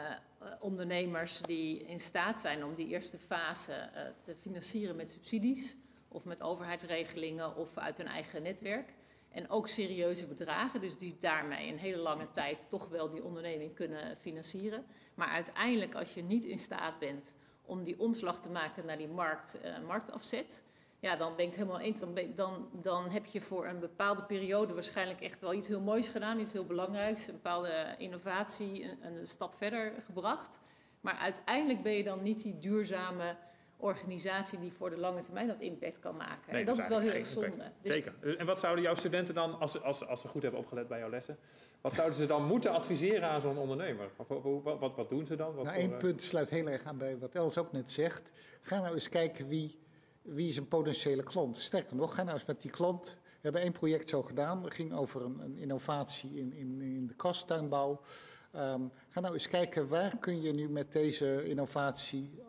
[0.61, 5.77] ondernemers die in staat zijn om die eerste fase uh, te financieren met subsidies
[6.09, 8.93] of met overheidsregelingen of uit hun eigen netwerk.
[9.33, 13.75] En ook serieuze bedragen, dus die daarmee een hele lange tijd toch wel die onderneming
[13.75, 14.85] kunnen financieren.
[15.15, 19.09] Maar uiteindelijk, als je niet in staat bent om die omslag te maken naar die
[19.09, 20.63] markt, uh, marktafzet,
[21.01, 22.01] ja, dan ben ik het helemaal eens.
[22.01, 26.09] Dan, dan, dan heb je voor een bepaalde periode waarschijnlijk echt wel iets heel moois
[26.09, 30.61] gedaan, iets heel belangrijks, een bepaalde innovatie, een, een stap verder gebracht.
[31.01, 33.37] Maar uiteindelijk ben je dan niet die duurzame
[33.83, 36.53] organisatie die voor de lange termijn dat impact kan maken.
[36.53, 37.73] en dat is wel heel erg zonde.
[37.83, 38.37] Dus Zeker.
[38.39, 41.11] En wat zouden jouw studenten dan, als, als, als ze goed hebben opgelet bij jouw
[41.11, 41.39] lessen,
[41.81, 44.09] wat zouden ze dan moeten adviseren aan zo'n ondernemer?
[44.17, 44.43] Wat,
[44.79, 45.55] wat, wat, doen ze dan?
[45.55, 48.33] Wat nou, één punt sluit heel erg aan bij wat Els ook net zegt.
[48.61, 49.79] Ga nou eens kijken wie,
[50.23, 51.57] wie is een potentiële klant.
[51.57, 53.17] Sterker nog, ga nou eens met die klant.
[53.25, 54.63] We hebben één project zo gedaan.
[54.63, 58.01] Dat ging over een, een innovatie in, in, in de kasttuinbouw.
[58.57, 62.43] Um, ga nou eens kijken waar kun je nu met deze innovatie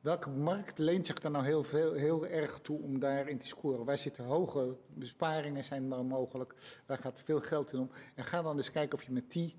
[0.00, 3.84] Welke markt leent zich daar nou heel, veel, heel erg toe om daarin te scoren?
[3.84, 6.54] Waar zitten hoge besparingen zijn maar mogelijk?
[6.86, 7.90] Waar gaat veel geld in om?
[8.14, 9.54] En ga dan eens kijken of je met die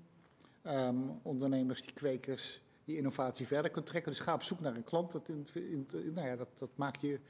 [0.66, 4.12] um, ondernemers, die kwekers, die innovatie verder kunt trekken.
[4.12, 5.12] Dus ga op zoek naar een klant.
[5.12, 7.20] Dat, in, in, nou ja, dat, dat maakt je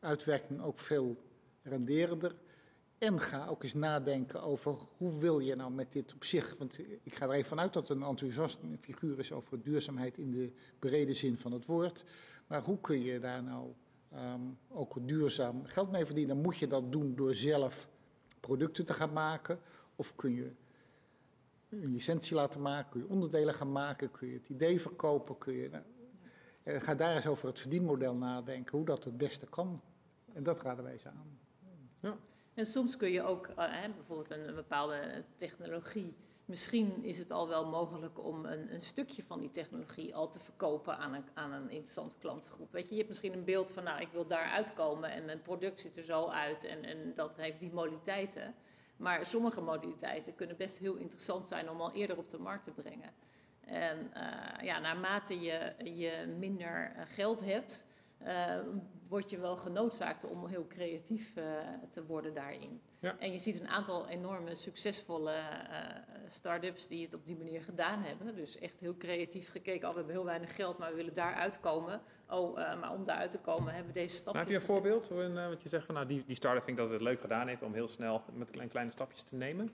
[0.00, 1.16] uitwerking ook veel
[1.62, 2.34] renderender.
[2.98, 6.54] En ga ook eens nadenken over hoe wil je nou met dit op zich.
[6.58, 10.52] Want ik ga er even vanuit dat een enthousiast figuur is over duurzaamheid in de
[10.78, 12.04] brede zin van het woord.
[12.46, 13.72] Maar hoe kun je daar nou
[14.14, 16.40] um, ook duurzaam geld mee verdienen?
[16.40, 17.88] Moet je dat doen door zelf
[18.40, 19.58] producten te gaan maken?
[19.96, 20.52] Of kun je
[21.68, 22.90] een licentie laten maken?
[22.90, 24.10] Kun je onderdelen gaan maken?
[24.10, 25.38] Kun je het idee verkopen?
[25.38, 25.84] Kun je, nou,
[26.62, 29.82] eh, ga daar eens over het verdienmodel nadenken, hoe dat het beste kan.
[30.32, 31.38] En dat raden wij ze aan.
[32.00, 32.16] Ja.
[32.54, 33.56] En soms kun je ook uh,
[33.94, 36.14] bijvoorbeeld een, een bepaalde technologie
[36.46, 40.38] Misschien is het al wel mogelijk om een, een, stukje van die technologie al te
[40.38, 42.72] verkopen aan een, aan een interessante klantengroep.
[42.72, 45.42] Weet je, je hebt misschien een beeld van, nou, ik wil daar uitkomen en mijn
[45.42, 48.54] product ziet er zo uit en, en dat heeft die modaliteiten.
[48.96, 52.72] Maar sommige modaliteiten kunnen best heel interessant zijn om al eerder op de markt te
[52.72, 53.10] brengen.
[53.60, 57.84] En uh, ja, naarmate je, je minder eh, geld hebt,
[59.08, 61.44] word je wel genoodzaakt om heel creatief uh,
[61.90, 62.80] te worden daarin.
[63.00, 63.16] Ja.
[63.18, 65.78] En je ziet een aantal enorme succesvolle uh,
[66.26, 68.34] start-ups die het op die manier gedaan hebben.
[68.34, 69.88] Dus echt heel creatief gekeken.
[69.88, 72.00] Oh, we hebben heel weinig geld, maar we willen daar uitkomen.
[72.28, 75.08] Oh, maar om daar uit te komen hebben we deze stapjes Heb je een voorbeeld?
[75.08, 77.62] Want je zegt van nou, die, die start-up vind ik dat het leuk gedaan heeft
[77.62, 79.72] om heel snel met kleine, kleine stapjes te nemen.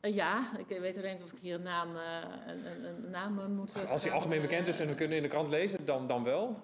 [0.00, 3.86] ja, ik weet alleen of ik hier een naam, een, een, een naam moet...
[3.88, 6.62] Als hij algemeen bekend is en we kunnen in de krant lezen, dan, dan wel.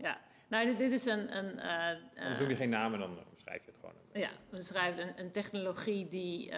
[0.00, 1.36] Ja, nou, dit is een...
[1.36, 3.94] een uh, dan zoek je geen namen, dan schrijf je het gewoon.
[4.12, 6.54] Ja, we schrijven een, een technologie die uh,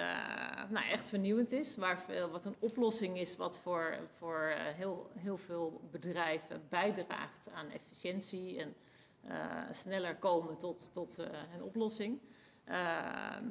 [0.71, 1.77] nou, echt vernieuwend is.
[1.77, 7.71] Waar veel, wat een oplossing is wat voor, voor heel, heel veel bedrijven bijdraagt aan
[7.71, 8.75] efficiëntie en
[9.71, 11.19] sneller komen tot, tot
[11.55, 12.21] een oplossing.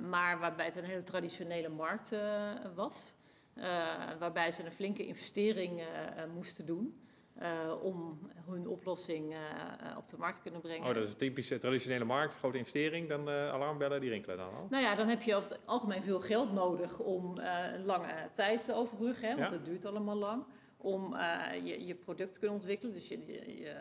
[0.10, 2.16] maar waarbij het een hele traditionele markt
[2.76, 3.14] was.
[4.20, 5.82] waarbij ze een flinke investering
[6.34, 7.02] moesten doen.
[7.42, 9.38] Uh, om hun oplossing uh,
[9.98, 10.88] op de markt te kunnen brengen.
[10.88, 14.68] Oh, dat is een typische traditionele markt, grote investering, dan alarmbellen, die rinkelen dan al?
[14.70, 17.34] Nou ja, dan heb je over het algemeen veel geld nodig om
[17.84, 19.56] lange tijd te overbruggen, hè, want ja?
[19.56, 20.44] het duurt allemaal lang,
[20.78, 21.16] om
[21.64, 23.76] je, je, product te kunnen ontwikkelen, dus je, je, je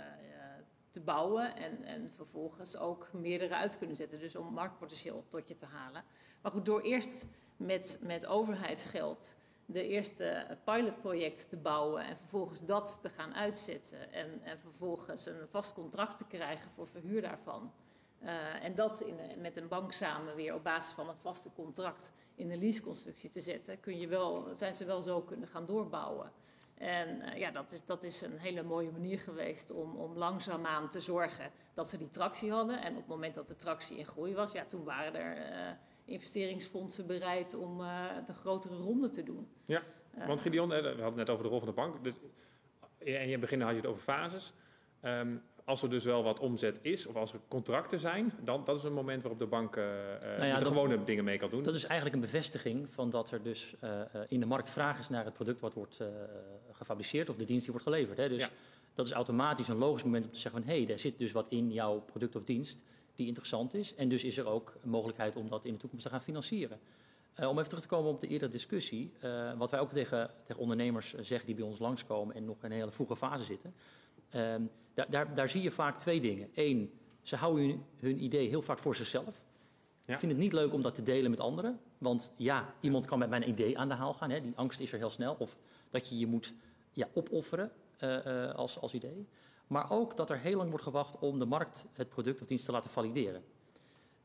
[0.90, 5.48] te bouwen en, en vervolgens ook meerdere uit te kunnen zetten, dus om marktpotentieel tot
[5.48, 6.04] je te halen.
[6.42, 9.34] Maar goed, door eerst met, met overheidsgeld
[9.72, 15.48] de eerste pilotproject te bouwen en vervolgens dat te gaan uitzetten en, en vervolgens een
[15.50, 17.72] vast contract te krijgen voor verhuur daarvan.
[18.22, 22.12] Uh, en dat in, met een bank samen weer op basis van het vaste contract
[22.34, 26.32] in een leaseconstructie te zetten, kun je wel, zijn ze wel zo kunnen gaan doorbouwen.
[26.74, 30.88] En uh, ja, dat is, dat is een hele mooie manier geweest om, om langzaamaan
[30.88, 32.82] te zorgen dat ze die tractie hadden.
[32.82, 35.70] En op het moment dat de tractie in groei was, ja, toen waren er uh,
[36.10, 39.48] investeringsfondsen bereid om uh, de grotere ronde te doen.
[39.64, 39.82] Ja,
[40.26, 42.04] want Gideon, we hadden het net over de rol van de bank.
[42.04, 42.14] Dus,
[42.98, 44.52] en in het begin had je het over fases.
[45.04, 48.76] Um, als er dus wel wat omzet is, of als er contracten zijn, dan dat
[48.76, 51.50] is een moment waarop de bank uh, nou ja, de dat, gewone dingen mee kan
[51.50, 51.62] doen.
[51.62, 55.08] Dat is eigenlijk een bevestiging van dat er dus uh, in de markt vraag is
[55.08, 56.08] naar het product wat wordt uh,
[56.72, 58.18] gefabriceerd of de dienst die wordt geleverd.
[58.18, 58.28] Hè.
[58.28, 58.48] Dus ja.
[58.94, 61.32] dat is automatisch een logisch moment om te zeggen van hé, hey, daar zit dus
[61.32, 62.82] wat in jouw product of dienst
[63.20, 63.94] die interessant is.
[63.94, 66.80] En dus is er ook een mogelijkheid om dat in de toekomst te gaan financieren.
[67.36, 69.12] om even terug te komen op de eerdere discussie,
[69.56, 72.76] wat wij ook tegen, tegen ondernemers zeggen die bij ons langskomen en nog in een
[72.76, 73.74] hele vroege fase zitten.
[74.34, 76.48] Um, daar, daar, daar, zie je vaak twee dingen.
[76.54, 79.42] Eén, ze houden hun, hun idee heel vaak voor zichzelf.
[80.04, 80.12] Ja.
[80.12, 81.80] Ik vind het niet leuk om dat te delen met anderen.
[81.98, 84.30] Want ja, iemand kan met mijn idee aan de haal gaan.
[84.30, 84.40] Hè.
[84.40, 85.36] Die angst is er heel snel.
[85.38, 85.56] Of
[85.90, 86.54] dat je je moet
[86.92, 87.72] ja, opofferen
[88.54, 89.26] als, als idee.
[89.70, 92.64] Maar ook dat er heel lang wordt gewacht om de markt het product of dienst
[92.64, 93.42] te laten valideren.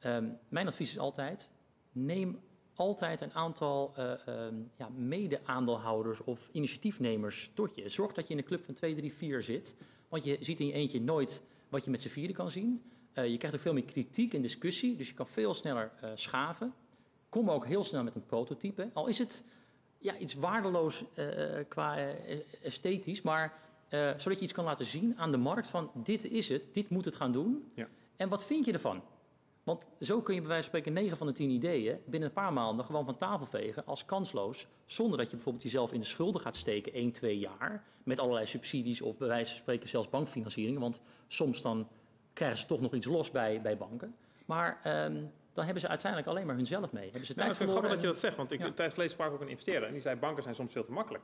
[0.06, 1.52] Um, mijn advies is altijd,
[1.92, 2.40] neem
[2.74, 7.90] altijd een aantal uh, um, ja, mede-aandeelhouders of initiatiefnemers tot je.
[7.90, 9.76] Zorg dat je in een club van 2, 3, 4 zit.
[10.10, 12.84] Want je ziet in je eentje nooit wat je met z'n vieren kan zien.
[13.14, 16.10] Uh, je krijgt ook veel meer kritiek en discussie, dus je kan veel sneller uh,
[16.16, 16.74] schaven.
[17.30, 18.90] Kom ook heel snel met een prototype.
[18.94, 19.44] Al is het
[19.98, 21.04] ja, iets waardeloos
[21.68, 21.98] qua
[22.62, 23.65] esthetisch, maar
[24.18, 27.06] zodat je iets kan laten zien aan de markt van dit is het, dit moet
[27.06, 27.72] het gaan doen.
[27.74, 27.88] Ja.
[28.16, 29.04] En wat vind je ervan?
[29.64, 32.36] Want zo kun je bij wijze van spreken 9 van de 10 ideeën binnen een
[32.36, 34.68] paar maanden gewoon van tafel vegen als kansloos.
[34.86, 37.84] Zonder dat je bijvoorbeeld jezelf in de schulden gaat steken 1, 2 jaar.
[38.04, 40.80] Met allerlei subsidies of bij wijze van spreken zelfs bankfinanciering.
[40.80, 41.88] Want soms dan
[42.34, 44.16] krijgen ze toch nog iets los bij, bij banken.
[44.46, 47.04] Maar um, dan hebben ze uiteindelijk alleen maar hunzelf mee.
[47.04, 48.38] Hebben ze tijd nou, ik vind het grappig dat je dat zegt.
[48.38, 48.66] Want ik ja.
[48.66, 49.88] een tijd geleden sprak ook een investeerder.
[49.88, 51.24] En die zei banken zijn soms veel te makkelijk.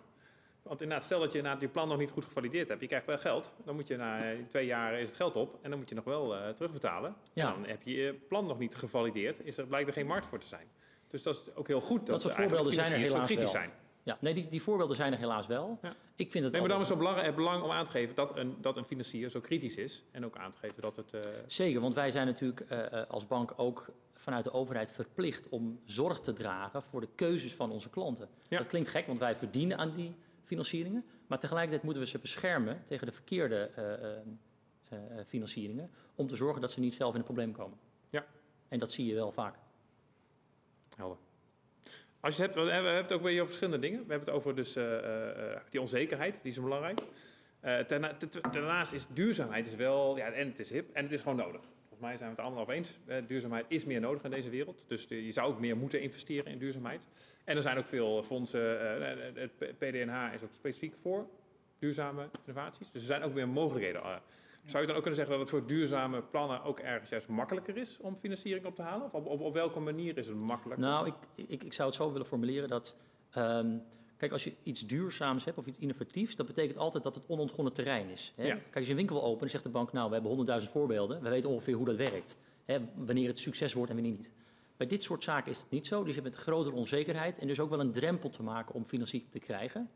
[0.62, 3.06] Want inderdaad, stel dat je na je plan nog niet goed gevalideerd hebt, je krijgt
[3.06, 5.90] wel geld, dan moet je na twee jaar is het geld op en dan moet
[5.90, 7.16] je nog wel uh, terugbetalen.
[7.34, 7.52] Ja.
[7.52, 10.40] dan heb je je plan nog niet gevalideerd, is er, blijkt er geen markt voor
[10.40, 10.68] te zijn.
[11.08, 13.52] Dus dat is ook heel goed dat, dat soort voorbeelden zijn er helaas kritisch wel.
[13.52, 13.72] zijn.
[14.04, 15.80] Ja, nee, die, die voorbeelden zijn er helaas wel.
[15.82, 15.96] Ja.
[16.16, 18.16] Ik vind het nee, maar dan is het zo belang, belang om aan te geven
[18.16, 20.04] dat een, dat een financier zo kritisch is.
[20.12, 21.14] En ook aan te geven dat het...
[21.14, 21.22] Uh...
[21.48, 26.20] Zeker, want wij zijn natuurlijk uh, als bank ook vanuit de overheid verplicht om zorg
[26.20, 28.30] te dragen voor de keuzes van onze klanten.
[28.48, 28.58] Ja.
[28.58, 30.16] Dat klinkt gek, want wij verdienen aan die
[30.52, 31.06] financieringen.
[31.28, 35.90] Maar tegelijkertijd moeten we ze beschermen tegen de verkeerde uh, uh, financieringen.
[36.16, 37.78] Om te zorgen dat ze niet zelf in een probleem komen.
[38.10, 38.26] Ja.
[38.68, 39.56] En dat zie je wel vaak.
[40.96, 41.18] Helder.
[42.20, 44.00] Als je het hebt, we hebben het ook weer over verschillende dingen.
[44.06, 44.74] We hebben het over dus,
[45.70, 47.00] die onzekerheid, die is belangrijk.
[48.52, 51.62] daarnaast is duurzaamheid is wel, ja, en het is hip en het is gewoon nodig
[52.02, 52.98] mij zijn we het allemaal over eens.
[53.28, 54.84] duurzaamheid is meer nodig in deze wereld.
[54.88, 57.02] Dus je zou ook meer moeten investeren in duurzaamheid.
[57.44, 59.00] En er zijn ook veel fondsen.
[59.02, 61.28] Eh, het PDNH is ook specifiek voor
[61.80, 62.92] duurzame innovaties.
[62.92, 64.02] Dus er zijn ook meer mogelijkheden.
[64.02, 64.16] Eh,
[64.66, 67.78] zou je dan ook kunnen zeggen dat het voor duurzame plannen ook ergens juist makkelijker
[67.78, 69.06] is om financiering op te halen?
[69.06, 70.86] Of op, op, op welke manier is het makkelijker?
[70.86, 72.98] Nou, ik, ik, ik zou het zo willen formuleren dat.
[73.38, 73.84] Um,
[74.22, 77.74] Kijk, als je iets duurzaams hebt of iets innovatiefs, dat betekent altijd dat het onontgonnen
[77.74, 78.34] terrein is.
[78.36, 78.44] Hè?
[78.44, 81.22] Kijk, als je een winkel wil openen, zegt de bank, nou, we hebben honderdduizend voorbeelden.
[81.22, 82.38] We weten ongeveer hoe dat werkt.
[82.66, 82.80] Hè?
[82.96, 84.32] Wanneer het succes wordt en wanneer niet.
[84.82, 86.04] Bij dit soort zaken is het niet zo.
[86.04, 88.86] Dus je hebt een grotere onzekerheid en dus ook wel een drempel te maken om
[88.86, 89.90] financiering te krijgen.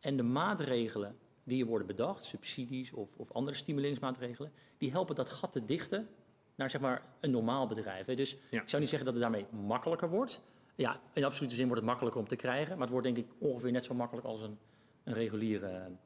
[0.00, 5.30] En de maatregelen die er worden bedacht, subsidies of, of andere stimuleringsmaatregelen, die helpen dat
[5.30, 6.08] gat te dichten
[6.54, 8.06] naar zeg maar, een normaal bedrijf.
[8.06, 10.42] Dus ik zou niet zeggen dat het daarmee makkelijker wordt.
[10.74, 12.72] Ja, in absolute zin wordt het makkelijker om te krijgen.
[12.72, 14.58] Maar het wordt denk ik ongeveer net zo makkelijk als een,
[15.04, 15.96] een reguliere uh,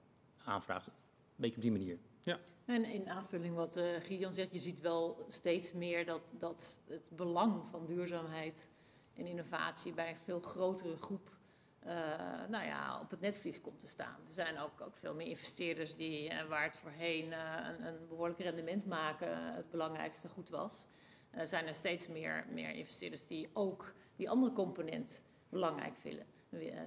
[0.44, 0.86] aanvraag.
[0.86, 0.92] Een
[1.36, 1.98] beetje op die manier.
[2.24, 2.38] Ja.
[2.64, 7.10] En in aanvulling wat uh, Gideon zegt, je ziet wel steeds meer dat, dat het
[7.12, 8.70] belang van duurzaamheid
[9.14, 11.32] en innovatie bij een veel grotere groep
[11.86, 11.92] uh,
[12.48, 14.16] nou ja, op het netvlies komt te staan.
[14.26, 18.40] Er zijn ook, ook veel meer investeerders die, uh, waar het voorheen een, een behoorlijk
[18.40, 20.86] rendement maken het belangrijkste goed was.
[21.42, 26.33] Zijn er steeds meer, meer investeerders die ook die andere component belangrijk vinden, eh,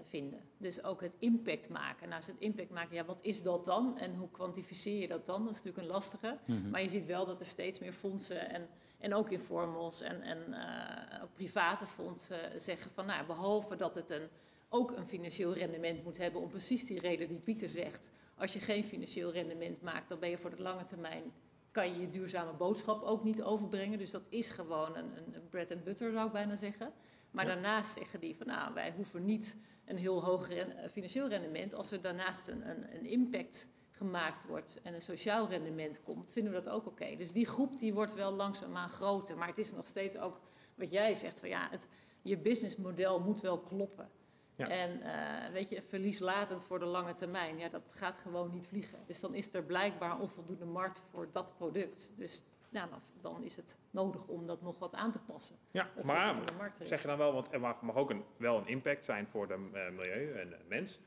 [0.03, 0.39] vinden.
[0.57, 2.09] Dus ook het impact maken.
[2.09, 3.97] Nou, het impact maken, ja, wat is dat dan?
[3.97, 5.45] En hoe kwantificeer je dat dan?
[5.45, 6.37] Dat is natuurlijk een lastige.
[6.45, 6.69] Mhm.
[6.69, 8.67] Maar je ziet wel dat er steeds meer fondsen en,
[8.99, 14.27] en ook informals en, en uh, private fondsen zeggen van, nou, behalve dat het een,
[14.69, 18.09] ook een financieel rendement moet hebben om precies die reden die Pieter zegt.
[18.35, 21.31] Als je geen financieel rendement maakt, dan ben je voor de lange termijn
[21.77, 23.97] kan je je duurzame boodschap ook niet overbrengen.
[23.97, 26.93] Dus dat is gewoon een, een bread and butter, zou ik bijna zeggen.
[27.31, 31.73] Maar daarnaast zeggen die van nou, wij hoeven niet een heel hoog ren, financieel rendement
[31.73, 36.53] als we daarnaast een, een, een, impact gemaakt wordt en een sociaal rendement komt, vinden
[36.53, 37.15] we dat ook oké.
[37.15, 40.39] Dus die groep die wordt wel langzaamaan groter, maar het is nog steeds ook
[40.75, 41.87] wat jij zegt van ja, het,
[42.21, 44.09] je businessmodel moet wel kloppen.
[44.57, 44.67] Ja.
[44.67, 48.99] En eh, weet je, verlieslatend voor de lange termijn, ja, dat gaat gewoon niet vliegen.
[49.05, 52.13] Dus dan is er blijkbaar onvoldoende markt voor dat product.
[52.15, 55.55] Dus ja, dan, dan is het nodig om dat nog wat aan te passen.
[55.71, 56.35] Ja, maar
[56.77, 59.27] de zeg je dan wel, want er mag, mag ook een, wel een impact zijn
[59.27, 59.59] voor het
[59.95, 60.99] milieu en de mens.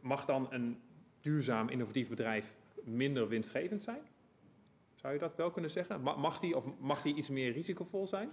[0.00, 0.82] Mag dan een
[1.20, 4.02] duurzaam innovatief bedrijf minder winstgevend zijn?
[4.94, 6.02] Zou je dat wel kunnen zeggen?
[6.02, 8.32] Ma- Mag die, of mag die iets meer risicovol zijn?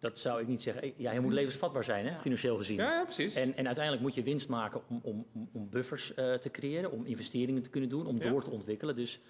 [0.00, 0.92] Dat zou ik niet zeggen.
[0.96, 2.76] Ja, hij moet levensvatbaar zijn, hè, financieel gezien.
[2.76, 3.34] Ja, ja precies.
[3.34, 7.04] En, en uiteindelijk moet je winst maken om, om, om- buffers eh, te creëren, om
[7.04, 8.28] investeringen te kunnen doen, om Ja.
[8.30, 8.94] door te ontwikkelen.
[8.94, 9.20] Dus,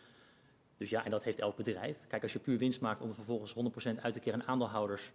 [0.76, 1.96] dus ja, en dat heeft elk bedrijf.
[2.08, 3.54] Kijk, als je puur winst maakt om het vervolgens
[3.96, 5.12] 100% uit te keren aan aandeelhouders,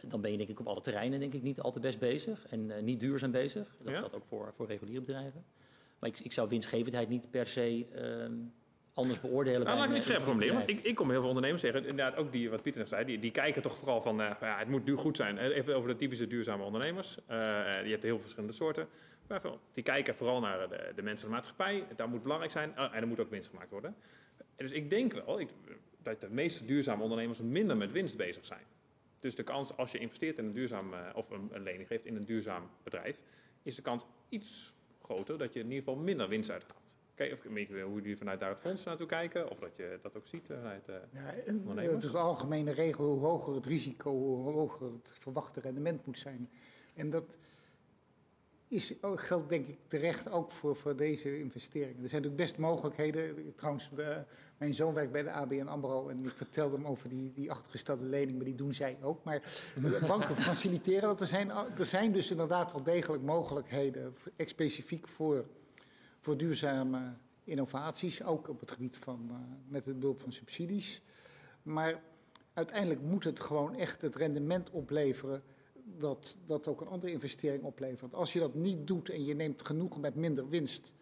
[0.00, 2.46] dan ben je denk ik op alle terreinen denk ik niet al te best bezig
[2.46, 3.76] en eh, niet duurzaam bezig.
[3.82, 3.98] Dat Ja.
[3.98, 5.44] geldt ook voor, voor reguliere bedrijven.
[5.98, 8.32] Maar ik, ik zou winstgevendheid niet per se ehm,
[8.94, 9.66] anders beoordelen.
[9.66, 10.66] Nou, laat ik eh, scherp want bedrijf.
[10.66, 11.80] Ik, ik kom heel veel ondernemers tegen.
[11.80, 14.58] Inderdaad, ook die, wat Pieter net zei, die, die kijken toch vooral van, eh, ja,
[14.58, 15.38] het moet nu goed zijn.
[15.38, 17.18] Eh, Even over de typische duurzame ondernemers.
[17.26, 18.88] Eh, eh, je hebt heel verschillende soorten.
[19.28, 19.40] Maar
[19.72, 21.84] die kijken vooral naar de, de mensen in de maatschappij.
[21.96, 22.76] Dat moet belangrijk zijn.
[22.76, 23.94] eh, en er moet ook winst gemaakt worden.
[24.38, 25.48] En dus ik denk wel ik,
[26.02, 28.62] dat de meeste duurzame ondernemers minder met winst bezig zijn.
[29.18, 32.06] Dus de kans als je investeert in een duurzaam, eh, of een, een lening geeft
[32.06, 33.16] in een duurzaam bedrijf,
[33.62, 36.91] is de kans iets groter dat je in ieder geval minder winst uithaalt.
[37.14, 39.98] Kijk, of, ik weet hoe jullie vanuit daar het fonds naartoe kijken, of dat je
[40.02, 40.88] dat ook ziet eh, vanuit...
[40.88, 41.92] eh, Ja, eh, Ondernemers?
[41.94, 46.18] het is een algemene regel, hoe hoger het risico, hoe hoger het verwachte rendement moet
[46.18, 46.50] zijn.
[46.94, 47.38] En dat
[48.68, 52.02] is, geldt denk ik terecht ook voor, voor deze investeringen.
[52.02, 53.54] Er zijn natuurlijk best mogelijkheden.
[53.54, 54.24] Trouwens, de-
[54.58, 58.04] mijn zoon werkt bij de ABN AMRO en ik vertelde hem over die, die achtergestelde
[58.04, 59.24] lening, maar die doen zij ook.
[59.24, 59.40] Maar
[59.80, 61.20] de banken faciliteren dat.
[61.20, 65.44] Er zijn, er zijn dus inderdaad wel degelijk mogelijkheden, specifiek voor,
[66.22, 69.36] voor duurzame innovaties, ook op het gebied van, eh,
[69.68, 71.02] met de behulp van subsidies.
[71.62, 72.02] Maar
[72.52, 75.42] uiteindelijk moet het gewoon echt het rendement opleveren
[75.84, 78.14] dat, dat ook een andere investering oplevert.
[78.14, 80.92] Als je dat niet doet en je neemt genoegen met minder winst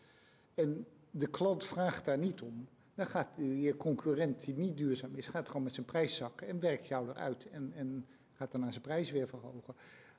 [0.54, 5.26] en de klant vraagt daar niet om, dan gaat je concurrent die niet duurzaam is,
[5.26, 8.82] gaat gewoon met zijn prijs zakken en werkt jou eruit en, en gaat daarna zijn
[8.82, 9.74] prijs weer verhogen.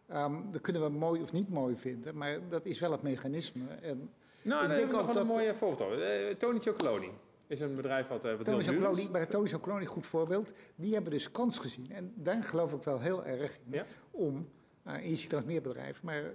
[0.08, 3.68] Ehm, dat kunnen we mooi of niet mooi vinden, maar dat is wel het mechanisme.
[3.68, 4.10] En
[4.44, 6.00] Nou, Ik denk ook nog dat- een mooie voorbeeld.
[6.00, 7.10] Eh, Tony Chocoloni
[7.48, 8.68] is een bedrijf wat, eh wat heel Tony is.
[8.82, 11.92] Chocoloni, maar Tony Chocoloni, goed voorbeeld, die hebben dus kans gezien.
[11.92, 13.74] En daar geloof ik wel heel erg in.
[13.74, 13.86] Ja.
[14.12, 14.50] Om,
[14.88, 16.30] uh, je ziet meer bedrijven, maar uh,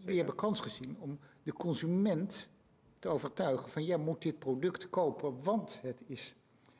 [0.00, 2.48] die hebben kans gezien om de consument
[2.98, 6.34] te overtuigen van jij moet dit product kopen, want het is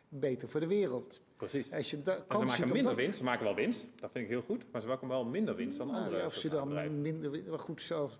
[0.08, 1.20] beter voor de wereld.
[1.48, 1.72] Precies.
[1.72, 3.18] Als je da- ze maken minder winst.
[3.18, 3.86] Ze maken wel winst.
[4.00, 4.64] Dat vind ik heel goed.
[4.72, 7.00] Maar ze maken wel minder winst dan Nou, andere ja, of ze dan bedrijven.
[7.00, 8.10] minder, wi- maar goed, zo,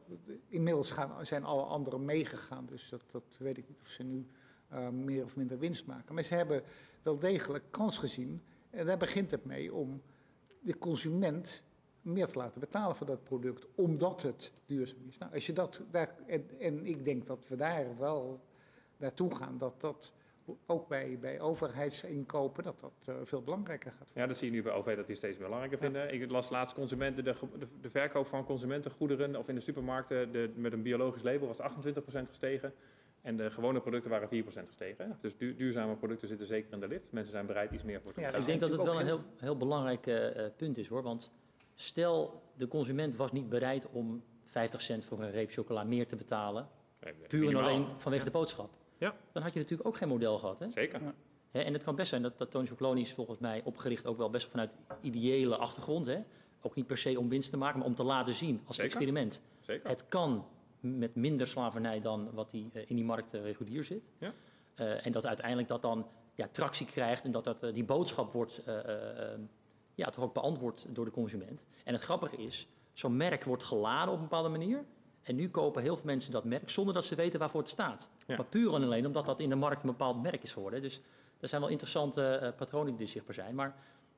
[0.48, 4.26] inmiddels gaan, zijn alle anderen meegegaan, dus dat, dat weet ik niet of ze nu
[4.72, 6.14] uh, meer of minder winst maken.
[6.14, 6.62] Maar ze hebben
[7.02, 10.02] wel degelijk kans gezien, en daar begint het mee, om
[10.60, 11.62] de consument
[12.00, 15.18] meer te laten betalen voor dat product, omdat het duurzaam is.
[15.18, 18.40] Nou, als je dat daar, en, en ik denk dat we daar wel
[18.96, 20.12] naartoe gaan, dat dat
[20.66, 24.08] ook bij, bij overheidsinkopen, dat dat uh, veel belangrijker gaat.
[24.12, 26.14] Ja, dat zie je nu bij OV dat die steeds belangrijker vinden.
[26.14, 30.52] Ik las laatst consumenten, de, de, de verkoop van consumentengoederen of in de supermarkten de,
[30.56, 32.74] met een biologisch label was 28% gestegen.
[33.22, 35.18] En de gewone producten waren 4% gestegen.
[35.20, 37.12] Dus duur- duurzame producten zitten zeker in de lift.
[37.12, 38.52] Mensen zijn bereid iets meer voor te Ja, betalen.
[38.54, 41.02] Ik denk dat het wel een heel, heel belangrijk eh, eh, punt is hoor.
[41.02, 41.32] Want
[41.74, 46.16] stel, de consument was niet bereid om 50 cent voor een reep chocola meer te
[46.16, 46.68] betalen.
[47.00, 48.70] Nee, Puur en alleen vanwege de boodschap.
[49.02, 49.14] Ja.
[49.32, 50.58] Dan had je natuurlijk ook geen model gehad.
[50.58, 50.70] Hè?
[50.70, 51.00] Zeker.
[51.50, 54.16] Hè, en het kan best zijn dat, dat Tony Chocoloni is volgens mij opgericht ook
[54.16, 56.06] wel best vanuit ideële achtergrond.
[56.06, 56.22] Hè?
[56.60, 58.90] Ook niet per se om winst te maken, maar om te laten zien als Zeker.
[58.90, 59.42] experiment.
[59.60, 59.88] Zeker.
[59.88, 60.46] Het kan
[60.80, 64.10] met minder slavernij dan wat die eh, in die markt eh, regulier zit.
[64.18, 64.32] Ja.
[64.74, 68.62] Eh, en dat uiteindelijk dat dan ja, tractie krijgt en dat, dat die boodschap wordt
[68.64, 69.40] eh, eh, eh,
[69.94, 71.66] ja, toch ook beantwoord door de consument.
[71.84, 74.84] En het grappige is, zo'n merk wordt geladen op een bepaalde manier.
[75.22, 78.08] En nu kopen heel veel mensen dat merk zonder dat ze weten waarvoor het staat.
[78.26, 78.36] Ja.
[78.36, 80.82] Maar puur en alleen omdat dat in de markt een bepaald merk is geworden.
[80.82, 81.00] Dus
[81.40, 83.54] er zijn wel interessante eh, patronen die zichtbaar zijn.
[83.54, 83.74] Maar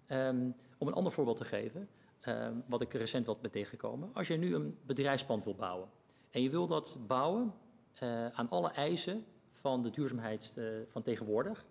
[0.07, 1.88] ehm, om een ander voorbeeld te geven,
[2.21, 4.11] ehm, wat ik recent wat ben tegengekomen.
[4.12, 5.88] Als je nu een bedrijfspand wil bouwen
[6.31, 7.55] en je wil dat bouwen
[7.95, 11.65] eh, aan alle eisen van de duurzaamheid eh, van tegenwoordig,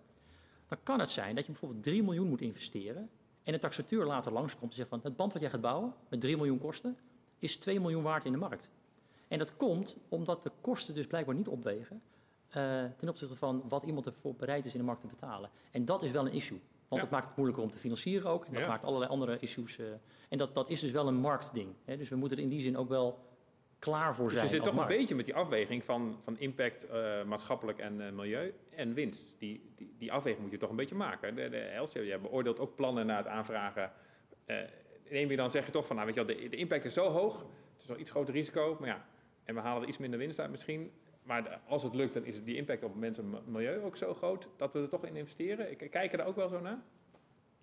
[0.68, 3.10] dan kan het zijn dat je bijvoorbeeld 3 miljoen moet investeren
[3.42, 6.20] en een taxateur later langskomt en zegt van het band wat jij gaat bouwen met
[6.20, 6.96] 3 miljoen kosten
[7.38, 8.70] is 2 miljoen waard in de markt.
[9.28, 12.02] En dat komt omdat de kosten dus blijkbaar niet opwegen
[12.48, 15.50] eh, ten opzichte van wat iemand ervoor bereid is in de markt te betalen.
[15.70, 16.60] En dat is wel een issue.
[16.88, 17.08] Want Ja.
[17.08, 18.44] het maakt het moeilijker om te financieren ook.
[18.44, 18.68] En dat Ja.
[18.68, 19.78] maakt allerlei andere issues.
[19.78, 19.86] eh,
[20.28, 21.74] en dat, dat is dus wel een marktding.
[21.84, 21.96] Hè.
[21.96, 23.18] Dus we moeten er in die zin ook wel
[23.78, 24.46] klaar voor Dus zijn.
[24.46, 28.54] je zit toch een beetje met die afweging van, van impact, eh, maatschappelijk en milieu
[28.70, 29.34] en winst.
[29.38, 31.34] Die, die, die afweging moet je toch een beetje maken.
[31.34, 33.92] De, de beoordeelt ook plannen na het aanvragen.
[35.10, 36.94] Neem je dan zeg je toch van, nou weet je wel, de, de impact is
[36.94, 37.38] zo hoog,
[37.72, 39.06] het is wel iets groter risico, maar ja,
[39.44, 40.92] en we halen er iets minder winst uit misschien.
[41.22, 44.48] Maar als het lukt, dan is die impact op mensen en milieu ook zo groot
[44.56, 45.76] dat we er toch in investeren.
[45.90, 46.82] Kijken er ook wel zo naar?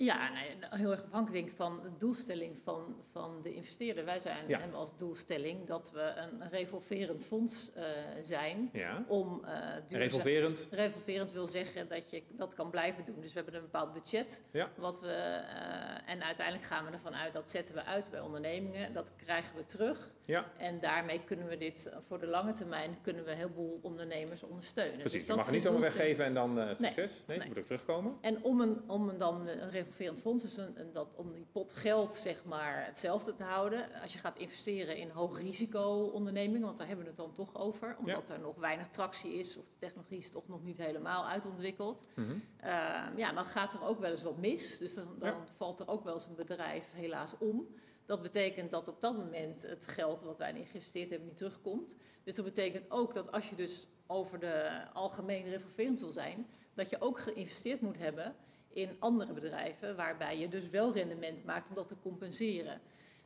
[0.06, 4.06] Ja, nee, heel erg afhankelijk van de doelstelling van, van de investeerder.
[4.06, 4.60] Wij zijn, Ja.
[4.60, 7.84] hebben als doelstelling dat we een revolverend fonds eh,
[8.22, 9.04] zijn Ja.
[9.08, 9.42] om
[9.88, 10.00] duurzaam...
[10.00, 10.68] Revolverend.
[10.72, 13.22] Revolverend wil zeggen dat je dat kan blijven doen.
[13.22, 14.44] Dus we hebben een bepaald budget.
[14.52, 14.70] Ja.
[14.78, 18.94] Wat we, eh, en uiteindelijk gaan we ervan uit, dat zetten we uit bij ondernemingen.
[18.94, 20.12] Dat krijgen we terug.
[20.26, 24.44] Ja, En daarmee kunnen we dit voor de lange termijn kunnen we een heleboel ondernemers
[24.44, 25.00] ondersteunen.
[25.00, 25.12] precies.
[25.12, 27.24] Dus je dat mag het niet zomaar weggeven en dan succes.
[27.28, 27.48] Nee, Nee.
[27.48, 28.18] moet ook terugkomen.
[28.22, 31.46] En om een, om een dan een revolverend fonds, dus een, een- dat, om die
[31.52, 34.02] pot geld zeg maar hetzelfde te houden.
[34.02, 37.56] Als je gaat investeren in hoog risico ondernemingen, want daar hebben we het dan toch
[37.56, 37.96] over.
[38.00, 42.02] Omdat er nog weinig tractie is of de technologie is toch nog niet helemaal uitontwikkeld.
[42.16, 42.32] Mhm.
[42.58, 44.78] Ehm, ja, dan gaat er ook wel eens wat mis.
[44.78, 45.38] Dus dan, dan Ja.
[45.58, 47.68] valt er ook wel eens een bedrijf helaas om.
[48.06, 51.96] Dat betekent dat op dat moment het geld wat wij in geïnvesteerd hebben niet terugkomt.
[52.24, 56.90] Dus dat betekent ook dat als je dus over de algemene revolverend wil zijn, dat
[56.90, 58.36] je ook geïnvesteerd moet hebben
[58.74, 62.82] in andere bedrijven, waarbij je dus wel rendement maakt om dat te compenseren.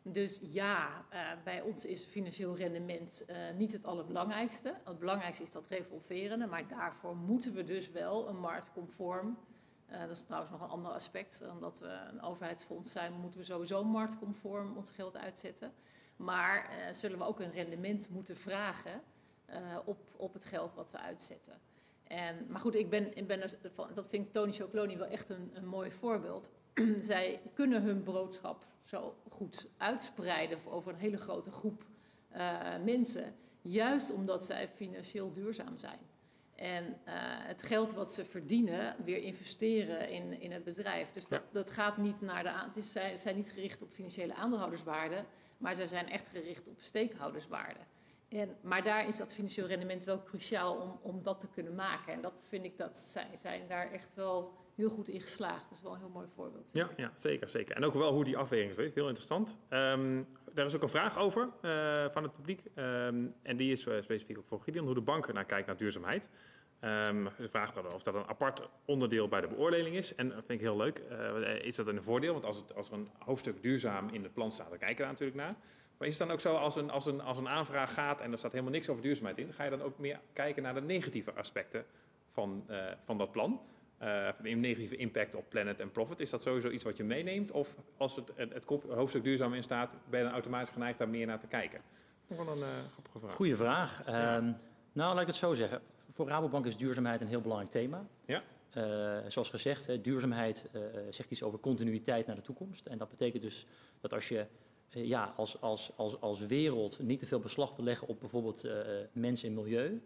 [0.08, 4.76] Dus ja, eh, bij ons is financieel rendement eh, niet het allerbelangrijkste.
[4.84, 9.38] Het belangrijkste is dat revolverende, maar daarvoor moeten we dus wel een marktconform.
[9.86, 11.44] eh, dat is trouwens nog een ander aspect.
[11.52, 15.74] Omdat we een overheidsfonds zijn, moeten we sowieso marktconform ons geld uitzetten.
[16.16, 19.02] Maar zullen we ook een rendement moeten vragen
[19.86, 21.54] op, op het geld wat we uitzetten.
[22.08, 25.08] En, maar goed, ik ben, ik ben er van, dat vind ik Tony Chocoloni wel
[25.08, 26.50] echt een, een mooi voorbeeld.
[27.00, 31.86] Zij kunnen hun boodschap zo goed uitspreiden over een hele grote groep
[32.30, 33.36] eh, mensen.
[33.62, 36.00] Juist omdat zij financieel duurzaam zijn.
[36.56, 41.12] En eh, het geld wat ze verdienen weer investeren in, in het bedrijf.
[41.12, 42.68] Dus dat, dat gaat niet naar de aan.
[42.68, 45.26] Het is, zij zijn niet gericht op financiële aandeelhouderswaarde,
[45.58, 47.80] maar zij zijn echt gericht op steekhouderswaarde.
[48.30, 52.14] En, maar daar is dat financieel rendement wel cruciaal om, om dat te kunnen maken.
[52.14, 55.64] En dat vind ik dat zij zijn daar echt wel heel goed in geslaagd.
[55.64, 56.70] Dat is wel een heel mooi voorbeeld.
[56.72, 56.98] Ja, ik.
[56.98, 57.76] ja, zeker, zeker.
[57.76, 59.58] En ook wel hoe die afweging is, heel interessant.
[59.70, 60.22] Ehm
[60.56, 62.62] daar is ook een vraag over eh, van het publiek.
[62.74, 65.78] Ehm, en die is eh, specifiek ook voor Gideon, hoe de bank naar kijkt naar
[65.78, 66.30] duurzaamheid.
[66.80, 70.16] Ehm, de vraag dan of dat een apart onderdeel bij de beoordeling is.
[70.16, 70.98] En dat vind ik heel leuk.
[70.98, 72.34] Eh, is dat een voordeel?
[72.34, 75.02] Want als, het, als er een hoofdstuk duurzaam in het plan staat, dan kijken we
[75.02, 75.56] daar natuurlijk naar.
[75.98, 78.32] Maar is het dan ook zo als een, als, een, als een aanvraag gaat en
[78.32, 80.82] er staat helemaal niks over duurzaamheid in, ga je dan ook meer kijken naar de
[80.82, 81.86] negatieve aspecten
[82.32, 83.62] van, eh, van dat plan?
[83.98, 86.20] Eh, de negatieve impact op planet en profit.
[86.20, 87.52] Is dat sowieso iets wat je meeneemt?
[87.52, 90.98] Of als het, het, het kop- hoofdstuk duurzaam in staat, ben je dan automatisch geneigd
[90.98, 91.82] daar meer naar te kijken?
[92.28, 93.34] Dat is wel een eh, grappige vraag.
[93.36, 94.04] Goeie vraag.
[94.06, 94.52] Ehm,
[94.94, 95.82] nou, laat ik het zo zeggen.
[96.14, 98.06] Voor Rabobank is duurzaamheid een heel belangrijk thema.
[98.26, 98.44] Ja.
[98.70, 102.86] Eh, zoals gezegd, hè, duurzaamheid eh, zegt iets over continuïteit naar de toekomst.
[102.86, 103.66] En dat betekent dus
[104.02, 104.46] dat als je
[104.90, 108.80] ja, als, als, als, als wereld niet te veel beslag wil leggen op bijvoorbeeld eh
[109.12, 110.02] mens en milieu,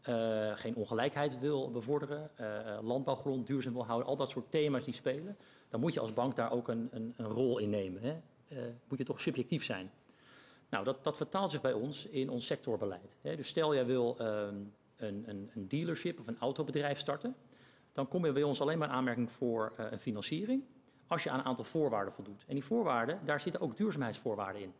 [0.00, 4.94] eh, geen ongelijkheid wil bevorderen, eh, landbouwgrond duurzaam wil houden, al dat soort thema's die
[4.94, 5.36] spelen,
[5.68, 8.02] dan moet je als bank daar ook een, een, een rol in nemen.
[8.02, 8.20] Hè?
[8.48, 8.58] Eh,
[8.88, 9.90] moet je toch subjectief zijn.
[10.68, 13.18] Nou, dat, dat vertaalt zich bij ons in ons sectorbeleid.
[13.22, 14.54] Dus stel jij wil ehm,
[14.96, 17.36] een, een, een dealership of een autobedrijf starten,
[17.92, 20.62] dan kom je bij ons alleen maar in aanmerking voor eh, een financiering
[21.10, 22.44] als je aan een aantal voorwaarden voldoet.
[22.46, 24.72] En die voorwaarden, daar zitten ook duurzaamheidsvoorwaarden in.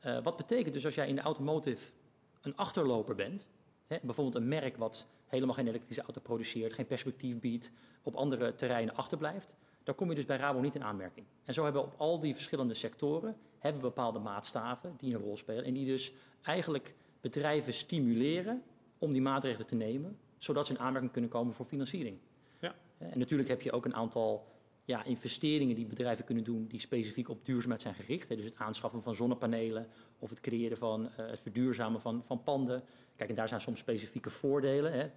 [0.00, 1.92] Eh, wat betekent dus als jij in de automotive
[2.40, 3.46] een achterloper bent,
[3.86, 8.54] hè, bijvoorbeeld een merk wat helemaal geen elektrische auto produceert, geen perspectief biedt, op andere
[8.54, 11.26] terreinen achterblijft, dan kom je dus bij Rabo niet in aanmerking.
[11.44, 15.20] En zo hebben we op al die verschillende sectoren hebben we bepaalde maatstaven die een
[15.20, 18.62] rol spelen en die dus eigenlijk bedrijven stimuleren
[18.98, 22.18] om die maatregelen te nemen, zodat ze in aanmerking kunnen komen voor financiering.
[22.60, 22.74] Ja.
[22.98, 24.54] Eh, En natuurlijk heb je ook een aantal
[24.86, 28.28] ja, investeringen die bedrijven kunnen doen die specifiek op duurzaamheid zijn gericht.
[28.28, 32.82] Dus het aanschaffen van zonnepanelen of het creëren van eh, het verduurzamen van, van panden.
[33.16, 34.92] Kijk, en daar zijn soms specifieke voordelen.
[34.92, 35.10] Hè.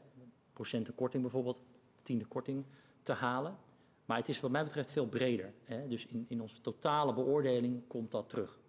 [0.53, 1.61] Procenten korting bijvoorbeeld,
[2.01, 2.65] tiende korting
[3.03, 3.57] te halen.
[4.05, 5.53] Maar het is wat mij betreft veel breder.
[5.63, 5.87] Hè.
[5.87, 8.59] Dus in, in onze totale beoordeling komt dat terug.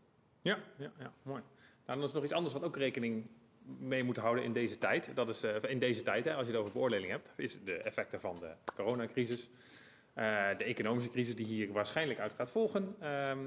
[0.43, 1.43] Ja, ja, ja mooi.
[1.87, 3.27] Nou, dan is nog iets anders wat ook rekening
[3.79, 5.11] mee moet houden in deze tijd.
[5.15, 7.77] Dat is eh, in deze tijd, hè, als je het over beoordeling hebt, is de
[7.77, 9.51] effecten van de coronacrisis.
[10.21, 12.95] Eh, de economische crisis die hier waarschijnlijk uit gaat volgen.
[13.01, 13.39] Ehm,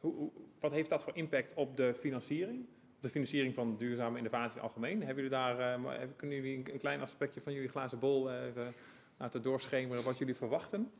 [0.00, 0.30] hoe,
[0.60, 2.66] wat heeft dat voor impact op de financiering?
[3.00, 4.98] De financiering van duurzame innovatie in het algemeen.
[4.98, 8.74] Hebben jullie daar, even- kunnen jullie een, klein aspectje van jullie glazen bol eh, even
[9.16, 10.90] laten doorschemeren wat jullie verwachten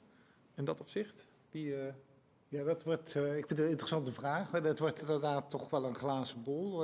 [0.54, 1.26] in dat opzicht?
[1.52, 1.62] Eh,
[2.48, 4.50] Ja, dat wordt, ik vind het een interessante vraag.
[4.50, 6.82] Dat wordt inderdaad toch wel een glazen bol.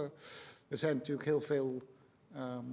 [0.69, 1.83] Er zijn natuurlijk heel veel
[2.35, 2.65] ehm,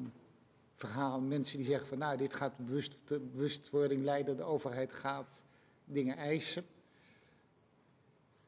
[0.78, 5.44] verhalen, mensen die zeggen van nou, dit gaat bewust, de bewustwording leiden, de overheid gaat
[5.86, 6.66] dingen eisen.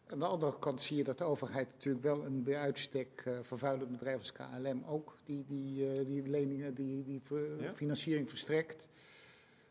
[0.07, 3.39] Aan de andere kant zie je dat de overheid natuurlijk wel een bij uitstek uh,
[3.41, 7.21] vervuilend bedrijf als KLM ook die, die, uh, die leningen, die, die
[7.59, 7.73] Ja.
[7.73, 8.87] financiering verstrekt.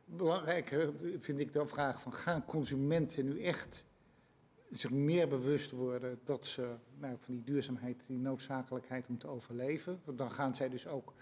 [0.04, 3.84] Belangrijker vind ik de vraag van gaan consumenten nu echt
[4.70, 10.00] zich meer bewust worden dat ze nou, van die duurzaamheid, die noodzakelijkheid om te overleven.
[10.04, 11.12] Want dan gaan zij dus ook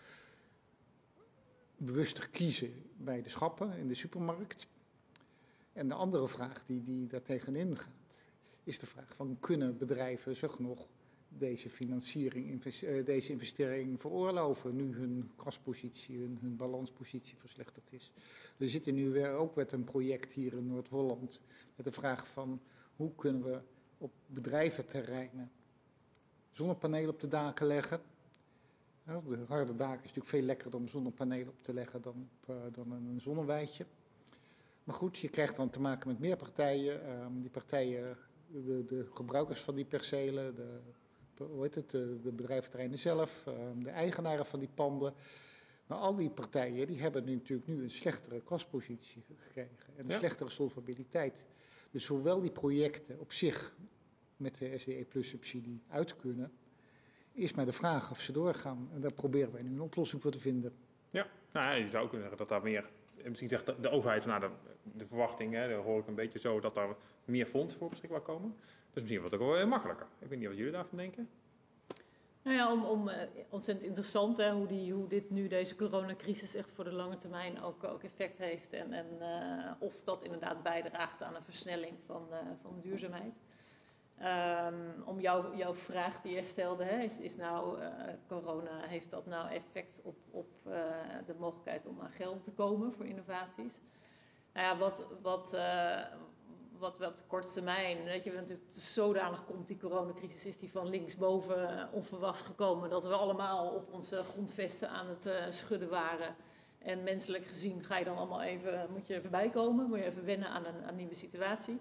[1.77, 4.67] bewuster kiezen bij de schappen in de supermarkt.
[5.73, 8.25] En de andere vraag die, die daar tegenin gaat,
[8.65, 10.87] is de vraag van kunnen bedrijven zich nog
[11.29, 18.13] deze financiering, eh, deze investering veroorloven nu hun kaspositie, hun, hun balanspositie verslechterd is.
[18.57, 21.41] We zitten nu weer ook met een project hier in Noord-Holland
[21.77, 22.61] met de vraag van
[22.97, 23.61] hoe kunnen we
[23.99, 25.51] op bedrijventerreinen
[26.53, 28.01] zonnepanelen op de daken leggen.
[29.07, 32.57] De harde daken is natuurlijk veel lekkerder om zonnepanelen op te leggen dan, op, eh,
[32.73, 33.87] dan een zonneweidje.
[34.85, 37.05] Maar goed, je krijgt dan te maken met meer partijen.
[37.07, 40.79] Ehm, die partijen, de, de gebruikers van die percelen, de,
[41.45, 45.15] hoe heet het, de, de bedrijventerreinen zelf, ehm, de eigenaren van die panden.
[45.87, 50.11] Maar al die partijen die hebben nu natuurlijk nu een slechtere kostpositie gekregen en een
[50.11, 50.19] Ja.
[50.19, 51.45] slechtere solvabiliteit.
[51.91, 53.77] Dus zowel die projecten op zich
[54.37, 56.53] met de SDE Plus subsidie uit kunnen,
[57.37, 58.89] is maar de vraag of ze doorgaan.
[58.95, 60.73] En daar proberen wij nu een oplossing voor te vinden.
[61.11, 62.85] Ja, nou ja, je zou ook kunnen zeggen dat daar meer...
[63.23, 64.51] en Misschien zegt de, de overheid, van, nou, de,
[64.99, 68.21] de verwachting, hè, daar hoor ik een beetje zo, dat daar meer fondsen voor beschikbaar
[68.21, 68.57] komen.
[68.93, 70.07] Dus misschien wordt het ook wel weer makkelijker.
[70.19, 71.29] Ik weet niet wat jullie daarvan denken.
[72.43, 76.55] Nou ja, om, om, eh, ontzettend interessant hè, hoe, die, hoe dit nu, deze coronacrisis,
[76.55, 78.73] echt voor de lange termijn ook, ook effect heeft.
[78.73, 83.35] En, en eh, of dat inderdaad bijdraagt aan een versnelling van, eh, van de duurzaamheid.
[84.19, 87.91] Ehm, om jouw, vraag die je stelde, hè, is, is nou eh,
[88.29, 90.73] corona, heeft dat nou effect op, op eh,
[91.27, 93.81] de mogelijkheid om aan geld te komen voor innovaties?
[94.53, 96.01] Nou ja, wat, wat, eh,
[96.79, 100.71] wat we op de korte termijn, weet je, natuurlijk zodanig komt die coronacrisis, is die
[100.71, 106.37] van linksboven onverwachts gekomen, dat we allemaal op onze grondvesten aan het schudden waren.
[106.79, 110.25] En menselijk gezien ga je dan allemaal even, moet je even bijkomen, moet je even
[110.25, 111.81] wennen aan een, aan een nieuwe situatie.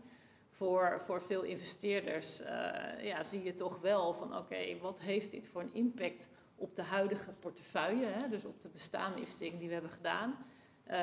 [0.57, 5.49] Voor, voor veel investeerders eh, ja, zie je toch wel van oké, wat heeft dit
[5.49, 8.29] voor een impact op de huidige portefeuille, hè?
[8.29, 10.45] dus op de bestaande investeringen die we hebben gedaan.
[10.83, 10.97] Eh,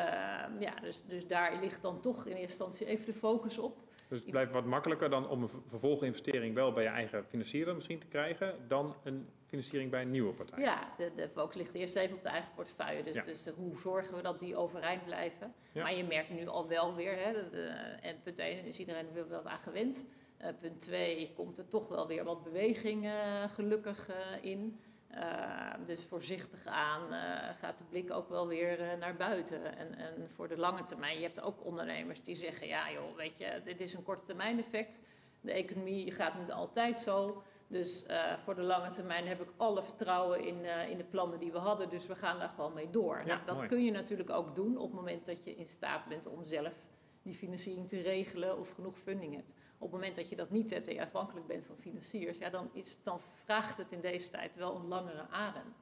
[0.58, 3.78] ja, dus, dus daar ligt dan toch in eerste instantie even de focus op.
[4.08, 7.74] Dus het blijft wat makkelijker dan om een ver- vervolginvestering wel bij je eigen financier
[7.74, 10.58] misschien te krijgen, dan een financiering bij een nieuwe partij.
[10.62, 13.02] Ja, de, de focus ligt eerst even op de eigen portefeuille.
[13.02, 13.22] Dus, Ja.
[13.24, 15.54] dus de- hoe zorgen we dat die overeind blijven?
[15.72, 15.82] Ja.
[15.82, 19.06] Maar je merkt nu al wel weer, hè, dat, eh, en punt 1 is iedereen
[19.06, 20.04] er wel wat aan gewend.
[20.36, 24.16] Eh, punt 2 komt er toch wel weer wat beweging eh, gelukkig eh,
[24.50, 24.80] in.
[25.08, 29.76] Eh, dus voorzichtig aan eh, gaat de blik ook wel weer eh, naar buiten.
[29.76, 33.38] En, en voor de lange termijn, je hebt ook ondernemers die zeggen, ja joh, weet
[33.38, 35.00] je, dit is een korte termijn effect.
[35.40, 37.42] De economie gaat nu altijd zo.
[37.72, 41.38] Dus eh, voor de lange termijn heb ik alle vertrouwen in, eh, in de plannen
[41.38, 41.90] die we hadden.
[41.90, 43.18] Dus we gaan daar gewoon mee door.
[43.18, 43.68] Ja, nou, dat mooi.
[43.68, 46.74] kun je natuurlijk ook doen op het moment dat je in staat bent om zelf
[47.22, 49.54] die financiering te regelen of genoeg funding hebt.
[49.78, 52.50] Op het moment dat je dat niet hebt en je afhankelijk bent van financiers, ja,
[52.50, 55.74] dan, is, dan vraagt het in deze tijd wel een langere adem.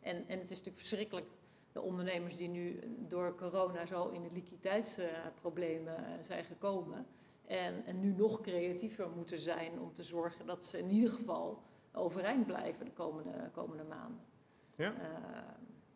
[0.00, 1.26] En, en het is natuurlijk verschrikkelijk,
[1.72, 7.06] de ondernemers die nu door corona zo in de liquiditeitsproblemen eh, zijn gekomen.
[7.46, 11.62] En, en nu nog creatiever moeten zijn om te zorgen dat ze in ieder geval
[11.92, 14.20] overeind blijven de komende, komende maanden.
[14.74, 14.92] Ja.
[14.92, 15.08] Eh,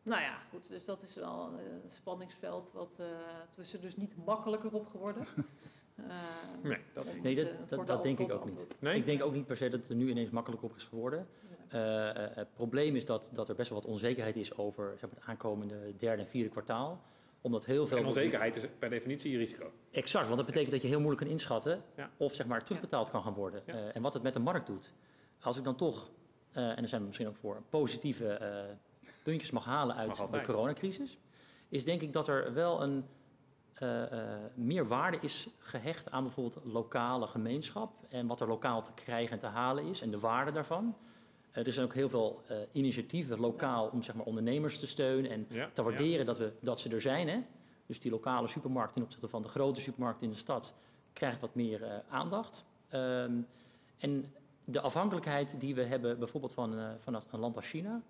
[0.03, 3.07] nou ja, goed, dus dat is wel een spanningsveld wat eh
[3.49, 5.27] het is er dus niet makkelijker op geworden.
[5.97, 6.07] Eh,
[6.63, 8.67] Nee, dat- Nee, dat- eh, dat- korte dat denk ik ook niet.
[8.79, 8.97] Nee?
[8.99, 11.27] Ik denk ook niet per se dat het er nu ineens makkelijk op is geworden.
[11.69, 15.11] Eh, eh, het probleem is dat, dat er best wel wat onzekerheid is over zeg
[15.11, 17.01] maar, het aankomende derde en vierde kwartaal.
[17.41, 17.99] Omdat heel veel.
[17.99, 19.73] En onzekerheid is per definitie risico.
[19.91, 21.83] Exact, want dat betekent dat je heel moeilijk kan inschatten
[22.17, 23.63] of zeg maar, terugbetaald kan gaan worden.
[23.67, 23.75] Ja.
[23.75, 24.93] Eh, en wat het met de markt doet.
[25.41, 26.11] Als ik dan toch,
[26.53, 28.65] eh, en daar zijn we misschien ook voor, positieve eh,
[29.23, 31.19] puntjes mag halen uit Mag de coronacrisis,
[31.69, 33.05] is denk ik dat er wel een
[33.81, 38.95] eh, eh, meer waarde is gehecht aan bijvoorbeeld lokale gemeenschap en wat er lokaal te
[38.95, 40.97] krijgen en te halen is en de waarde daarvan.
[41.51, 45.31] Eh, er zijn ook heel veel eh, initiatieven lokaal om zeg maar, ondernemers te steunen
[45.31, 47.29] en Ja, te waarderen dat, we, dat ze er zijn.
[47.29, 47.41] Hè?
[47.87, 50.75] Dus die lokale supermarkt ten opzichte van de grote supermarkt in de stad
[51.13, 52.65] krijgt wat meer eh, aandacht.
[52.89, 53.41] Ehm,
[53.99, 54.33] en
[54.65, 58.03] de afhankelijkheid die we hebben bijvoorbeeld van, van een land als China,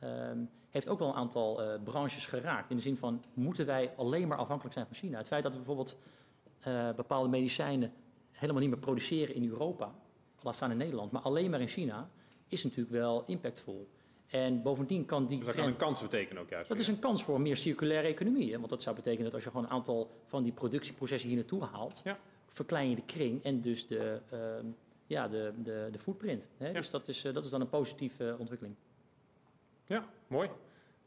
[0.00, 0.38] ehm,
[0.70, 2.70] heeft ook wel een aantal branches geraakt.
[2.70, 5.18] In de zin van, moeten wij alleen maar afhankelijk zijn van China?
[5.18, 5.96] Het feit dat we bijvoorbeeld
[6.96, 7.92] bepaalde medicijnen
[8.30, 9.94] helemaal niet meer produceren in Europa,
[10.42, 12.08] laat staan in Nederland, maar alleen maar in China,
[12.48, 13.88] is natuurlijk wel impactvol.
[14.26, 16.68] En bovendien kan die Dus dat kan een kans betekenen ook juist.
[16.68, 18.52] Dat is een kans voor een meer circulaire economie.
[18.52, 18.58] Hè?
[18.58, 21.64] Want dat zou betekenen dat als je gewoon een aantal van die productieprocessen hier naartoe
[21.64, 22.18] haalt, Ja.
[22.48, 24.66] verklein je de kring en dus de, ehm,
[25.06, 26.48] ja, de, de, de footprint.
[26.56, 26.66] Hè?
[26.66, 26.72] Ja.
[26.72, 28.76] Dus dat is, eh, dat is dan een positieve ontwikkeling.
[29.86, 30.48] Ja, mooi.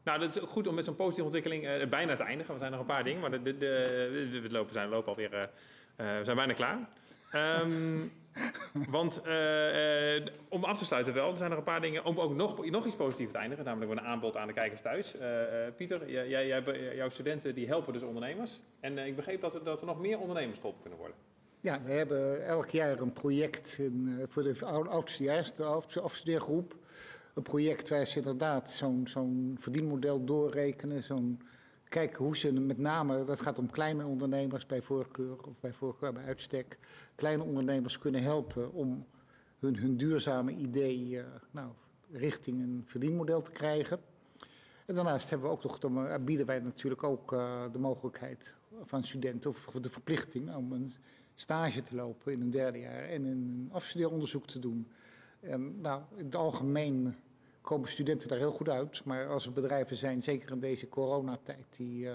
[0.02, 2.54] Nou, dat is goed om met zo'n positieve ontwikkeling eh, bijna te eindigen.
[2.54, 5.32] We zijn nog een paar dingen, maar de, de, de, we lopen, zijn, lopen alweer,
[5.32, 6.88] eh, eh, we zijn bijna klaar.
[7.30, 8.00] Ehm,
[8.90, 12.20] want eh, eh, om af te sluiten wel, er zijn nog een paar dingen om
[12.20, 13.64] ook nog, nog iets positiefs te eindigen.
[13.64, 15.16] Namelijk een aanbod aan de kijkers thuis.
[15.18, 15.28] Eh,
[15.76, 16.62] Pieter, jij, jij,
[16.94, 18.60] jouw studenten die helpen dus ondernemers.
[18.80, 21.16] En ik begreep dat er, dat er nog meer ondernemers geholpen kunnen worden.
[21.60, 25.64] Ja, we hebben elk jaar een project in, voor de ou- oudstejaars, de
[26.02, 26.76] afstudeergroep.
[27.34, 31.02] Een project waar ze inderdaad zo'n zo'n verdienmodel doorrekenen.
[31.02, 31.40] Zo'n
[31.92, 36.12] kijken hoe ze met name, dat gaat om kleine ondernemers bij voorkeur of bij voorkeur
[36.12, 36.78] bij uitstek.
[37.14, 39.06] Kleine ondernemers kunnen helpen om
[39.58, 41.70] hun, hun duurzame idee eh, nou,
[42.10, 44.00] richting een verdienmodel te krijgen.
[44.86, 49.04] En daarnaast hebben we ook nog, de, bieden wij natuurlijk ook eh, de mogelijkheid van
[49.04, 50.92] studenten of de verplichting om een
[51.34, 54.88] stage te lopen in een derde jaar en een afstudeeronderzoek te doen.
[55.40, 57.14] En nou, in het algemeen
[57.62, 59.04] komen studenten daar heel goed uit.
[59.04, 62.14] Maar als er bedrijven zijn, zeker in deze coronatijd, die eh,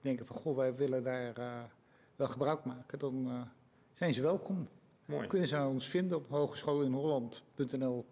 [0.00, 1.62] denken van goh, wij willen daar eh,
[2.16, 3.40] wel gebruik maken, dan eh,
[3.92, 4.68] zijn ze welkom.
[5.04, 5.26] Mooi.
[5.26, 8.06] Kunnen ze ons vinden op hogescholinholland.nl.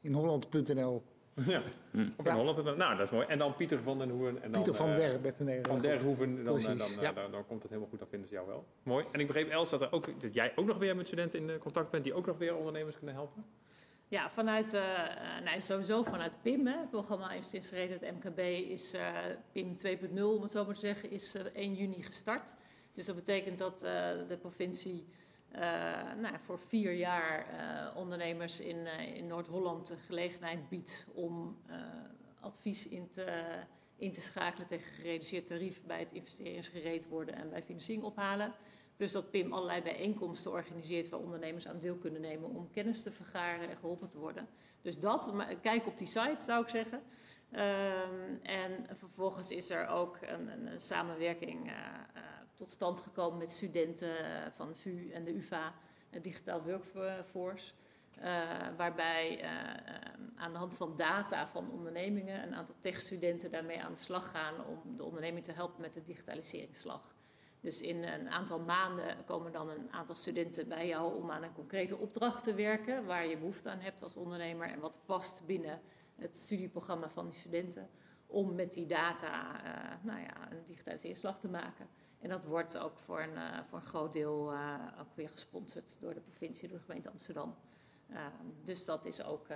[0.00, 1.02] In holland.nl.
[1.34, 1.62] Ja,
[2.16, 2.30] op Ja.
[2.32, 2.76] in Holland.
[2.76, 3.26] Nou, dat is mooi.
[3.26, 4.42] En dan Pieter van den Hoeven.
[4.42, 5.64] En dan, Pieter van der met een.
[5.64, 7.12] Van Derhoeven, dan, eh, dan, Precies, eh, ja.
[7.12, 8.64] dan, dan komt het helemaal goed, dan vinden ze jou wel.
[8.82, 9.04] Mooi.
[9.12, 11.58] En ik begreep, Els, dat, er ook, dat jij ook nog weer met studenten in
[11.58, 13.44] contact bent die ook nog weer ondernemers kunnen helpen.
[14.08, 14.72] Ja, vanuit,
[15.44, 18.38] nou, sowieso vanuit PIM, hè, het programma Investeringsgereden het MKB,
[18.70, 19.14] is eh,
[19.52, 22.54] PIM 2.0, om het zo maar te zeggen, is eh, 1 juni gestart.
[22.92, 23.78] Dus dat betekent dat
[24.28, 25.06] de provincie
[26.20, 27.46] nou, voor vier jaar
[27.96, 31.56] ondernemers in, in Noord-Holland de gelegenheid biedt om
[32.40, 33.42] advies in te,
[33.96, 38.54] in te schakelen tegen gereduceerd tarief bij het investeringsgereed worden en bij financiering ophalen.
[38.96, 43.12] Plus dat PIM allerlei bijeenkomsten organiseert waar ondernemers aan deel kunnen nemen om kennis te
[43.12, 44.48] vergaren en geholpen te worden.
[44.82, 45.32] Dus dat,
[45.62, 47.02] kijk op die site zou ik zeggen.
[47.50, 52.22] Ehm, en vervolgens is er ook een, een, samenwerking eh, eh,
[52.54, 54.16] tot stand gekomen met studenten
[54.54, 55.74] van de VU en de UvA,
[56.20, 57.72] Digitaal Workforce.
[58.14, 63.82] eh, waarbij eh, eh, aan de hand van data van ondernemingen een aantal techstudenten daarmee
[63.82, 67.14] aan de slag gaan om de onderneming te helpen met de digitaliseringsslag.
[67.64, 71.52] Dus in een aantal maanden komen dan een aantal studenten bij jou om aan een
[71.52, 75.80] concrete opdracht te werken, waar je behoefte aan hebt als ondernemer en wat past binnen
[76.16, 77.88] het studieprogramma van die studenten,
[78.26, 81.88] om met die data eh, nou ja, een digitaliseringsslag te maken.
[82.20, 85.96] En dat wordt ook voor een, eh, voor een groot deel eh, ook weer gesponsord
[86.00, 87.54] door de provincie, door de gemeente Amsterdam.
[88.10, 89.48] Ehm, dus dat is ook,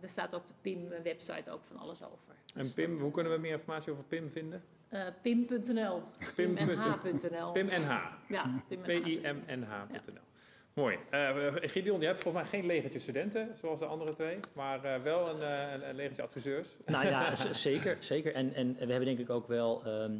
[0.00, 2.34] er staat op de PIM-website ook van alles over.
[2.54, 4.62] En Dus Pim, hoe kunnen we meer informatie over Pim vinden?
[4.90, 6.02] Eh, PIM.nl.
[6.36, 7.52] Pim- PIMNH.nl.
[7.52, 8.02] PimNH.
[8.28, 10.28] Ja, PIMNH.nl.
[10.72, 10.98] Mooi.
[11.10, 11.30] Eh
[11.60, 15.28] Gideon, je hebt volgens mij geen legertje studenten, zoals de andere twee, maar eh, wel
[15.28, 16.76] een, eh, een, een legertje adviseurs.
[16.86, 17.96] Nou ja, zeker.
[18.00, 18.34] zeker.
[18.34, 19.84] En, en we hebben denk ik ook wel...
[19.84, 20.18] ehm,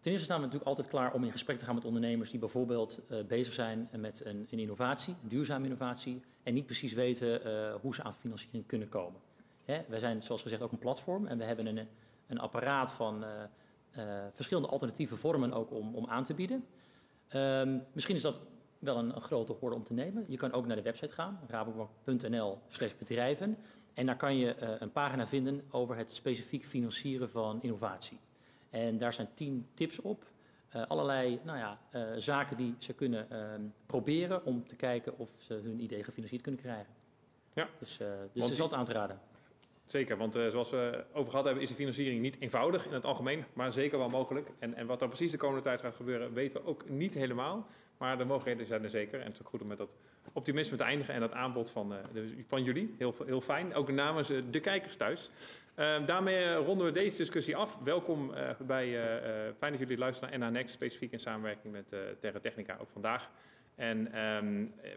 [0.00, 2.30] ten eerste staan we natuurlijk altijd klaar om in gesprek te gaan met ondernemers...
[2.30, 6.22] die bijvoorbeeld eh, bezig zijn met een, een innovatie, een duurzame innovatie...
[6.42, 9.20] en niet precies weten eh, hoe ze aan financiering kunnen komen.
[9.64, 9.84] Hè?
[9.88, 11.26] Wij zijn, zoals gezegd, ook een platform...
[11.26, 11.88] en we hebben een,
[12.26, 13.24] een apparaat van
[14.32, 16.64] verschillende alternatieve vormen ook om, om aan te bieden.
[17.28, 18.40] Ehm, misschien is dat
[18.78, 20.24] wel een, een grote hoorde om te nemen.
[20.28, 22.58] Je kan ook naar de website gaan, rabobank.nl
[22.98, 23.56] bedrijven.
[23.94, 28.18] En daar kan je eh, een pagina vinden over het specifiek financieren van innovatie.
[28.70, 30.24] En daar zijn tien tips op.
[30.68, 35.30] Eh, allerlei nou ja, eh, zaken die ze kunnen ehm, proberen om te kijken of
[35.38, 36.92] ze hun idee gefinancierd kunnen krijgen.
[37.52, 37.68] Ja.
[37.78, 39.20] Dus, eh dus het is altijd aan te raden.
[39.86, 43.04] Zeker, want eh, zoals we over gehad hebben, is de financiering niet eenvoudig in het
[43.04, 44.48] algemeen, maar zeker wel mogelijk.
[44.58, 47.66] En, en wat er precies de komende tijd gaat gebeuren, weten we ook niet helemaal.
[47.98, 49.18] Maar de mogelijkheden zijn er zeker.
[49.18, 49.90] En het is ook goed om met dat
[50.32, 52.94] optimisme te eindigen en dat aanbod van, eh, van jullie.
[52.98, 53.74] Heel, heel fijn.
[53.74, 55.30] Ook namens eh, de kijkers thuis.
[55.74, 57.78] Eh, daarmee ronden we deze discussie af.
[57.84, 58.88] Welkom bij,
[59.58, 63.30] fijn dat jullie luisteren naar NA Next, specifiek in samenwerking met Terra Technica ook vandaag.
[63.74, 64.90] En ehm, eh,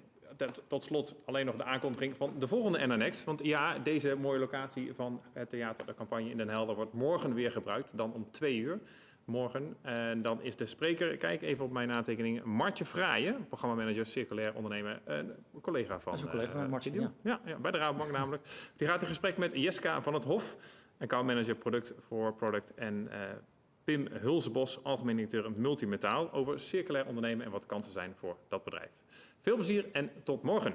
[0.67, 3.23] tot- slot alleen nog de aankondiging van de volgende NA Next.
[3.23, 7.33] Want ja, deze mooie locatie van het theater, de campagne in Den Helder, wordt morgen
[7.33, 7.97] weer gebruikt.
[7.97, 8.79] Dan om twee uur.
[9.25, 9.77] Morgen.
[9.81, 14.99] En dan is de spreker, kijk even op mijn aantekening, Martje Fraaien, programmamanager circulair ondernemen,
[15.05, 16.11] een collega van.
[16.11, 17.13] Dat is een collega van eh, Martje, Gideon.
[17.21, 17.39] ja.
[17.45, 18.43] Ja, bij de Rabobank namelijk.
[18.75, 20.57] Die gaat in gesprek met Jeska van het Hof,
[20.99, 23.19] accountmanager product voor product en eh,
[23.83, 28.91] Pim Hulsebos, algemeen directeur multimetaal, over circulair ondernemen en wat kansen zijn voor dat bedrijf.
[29.47, 30.73] Veel plezier en tot morgen.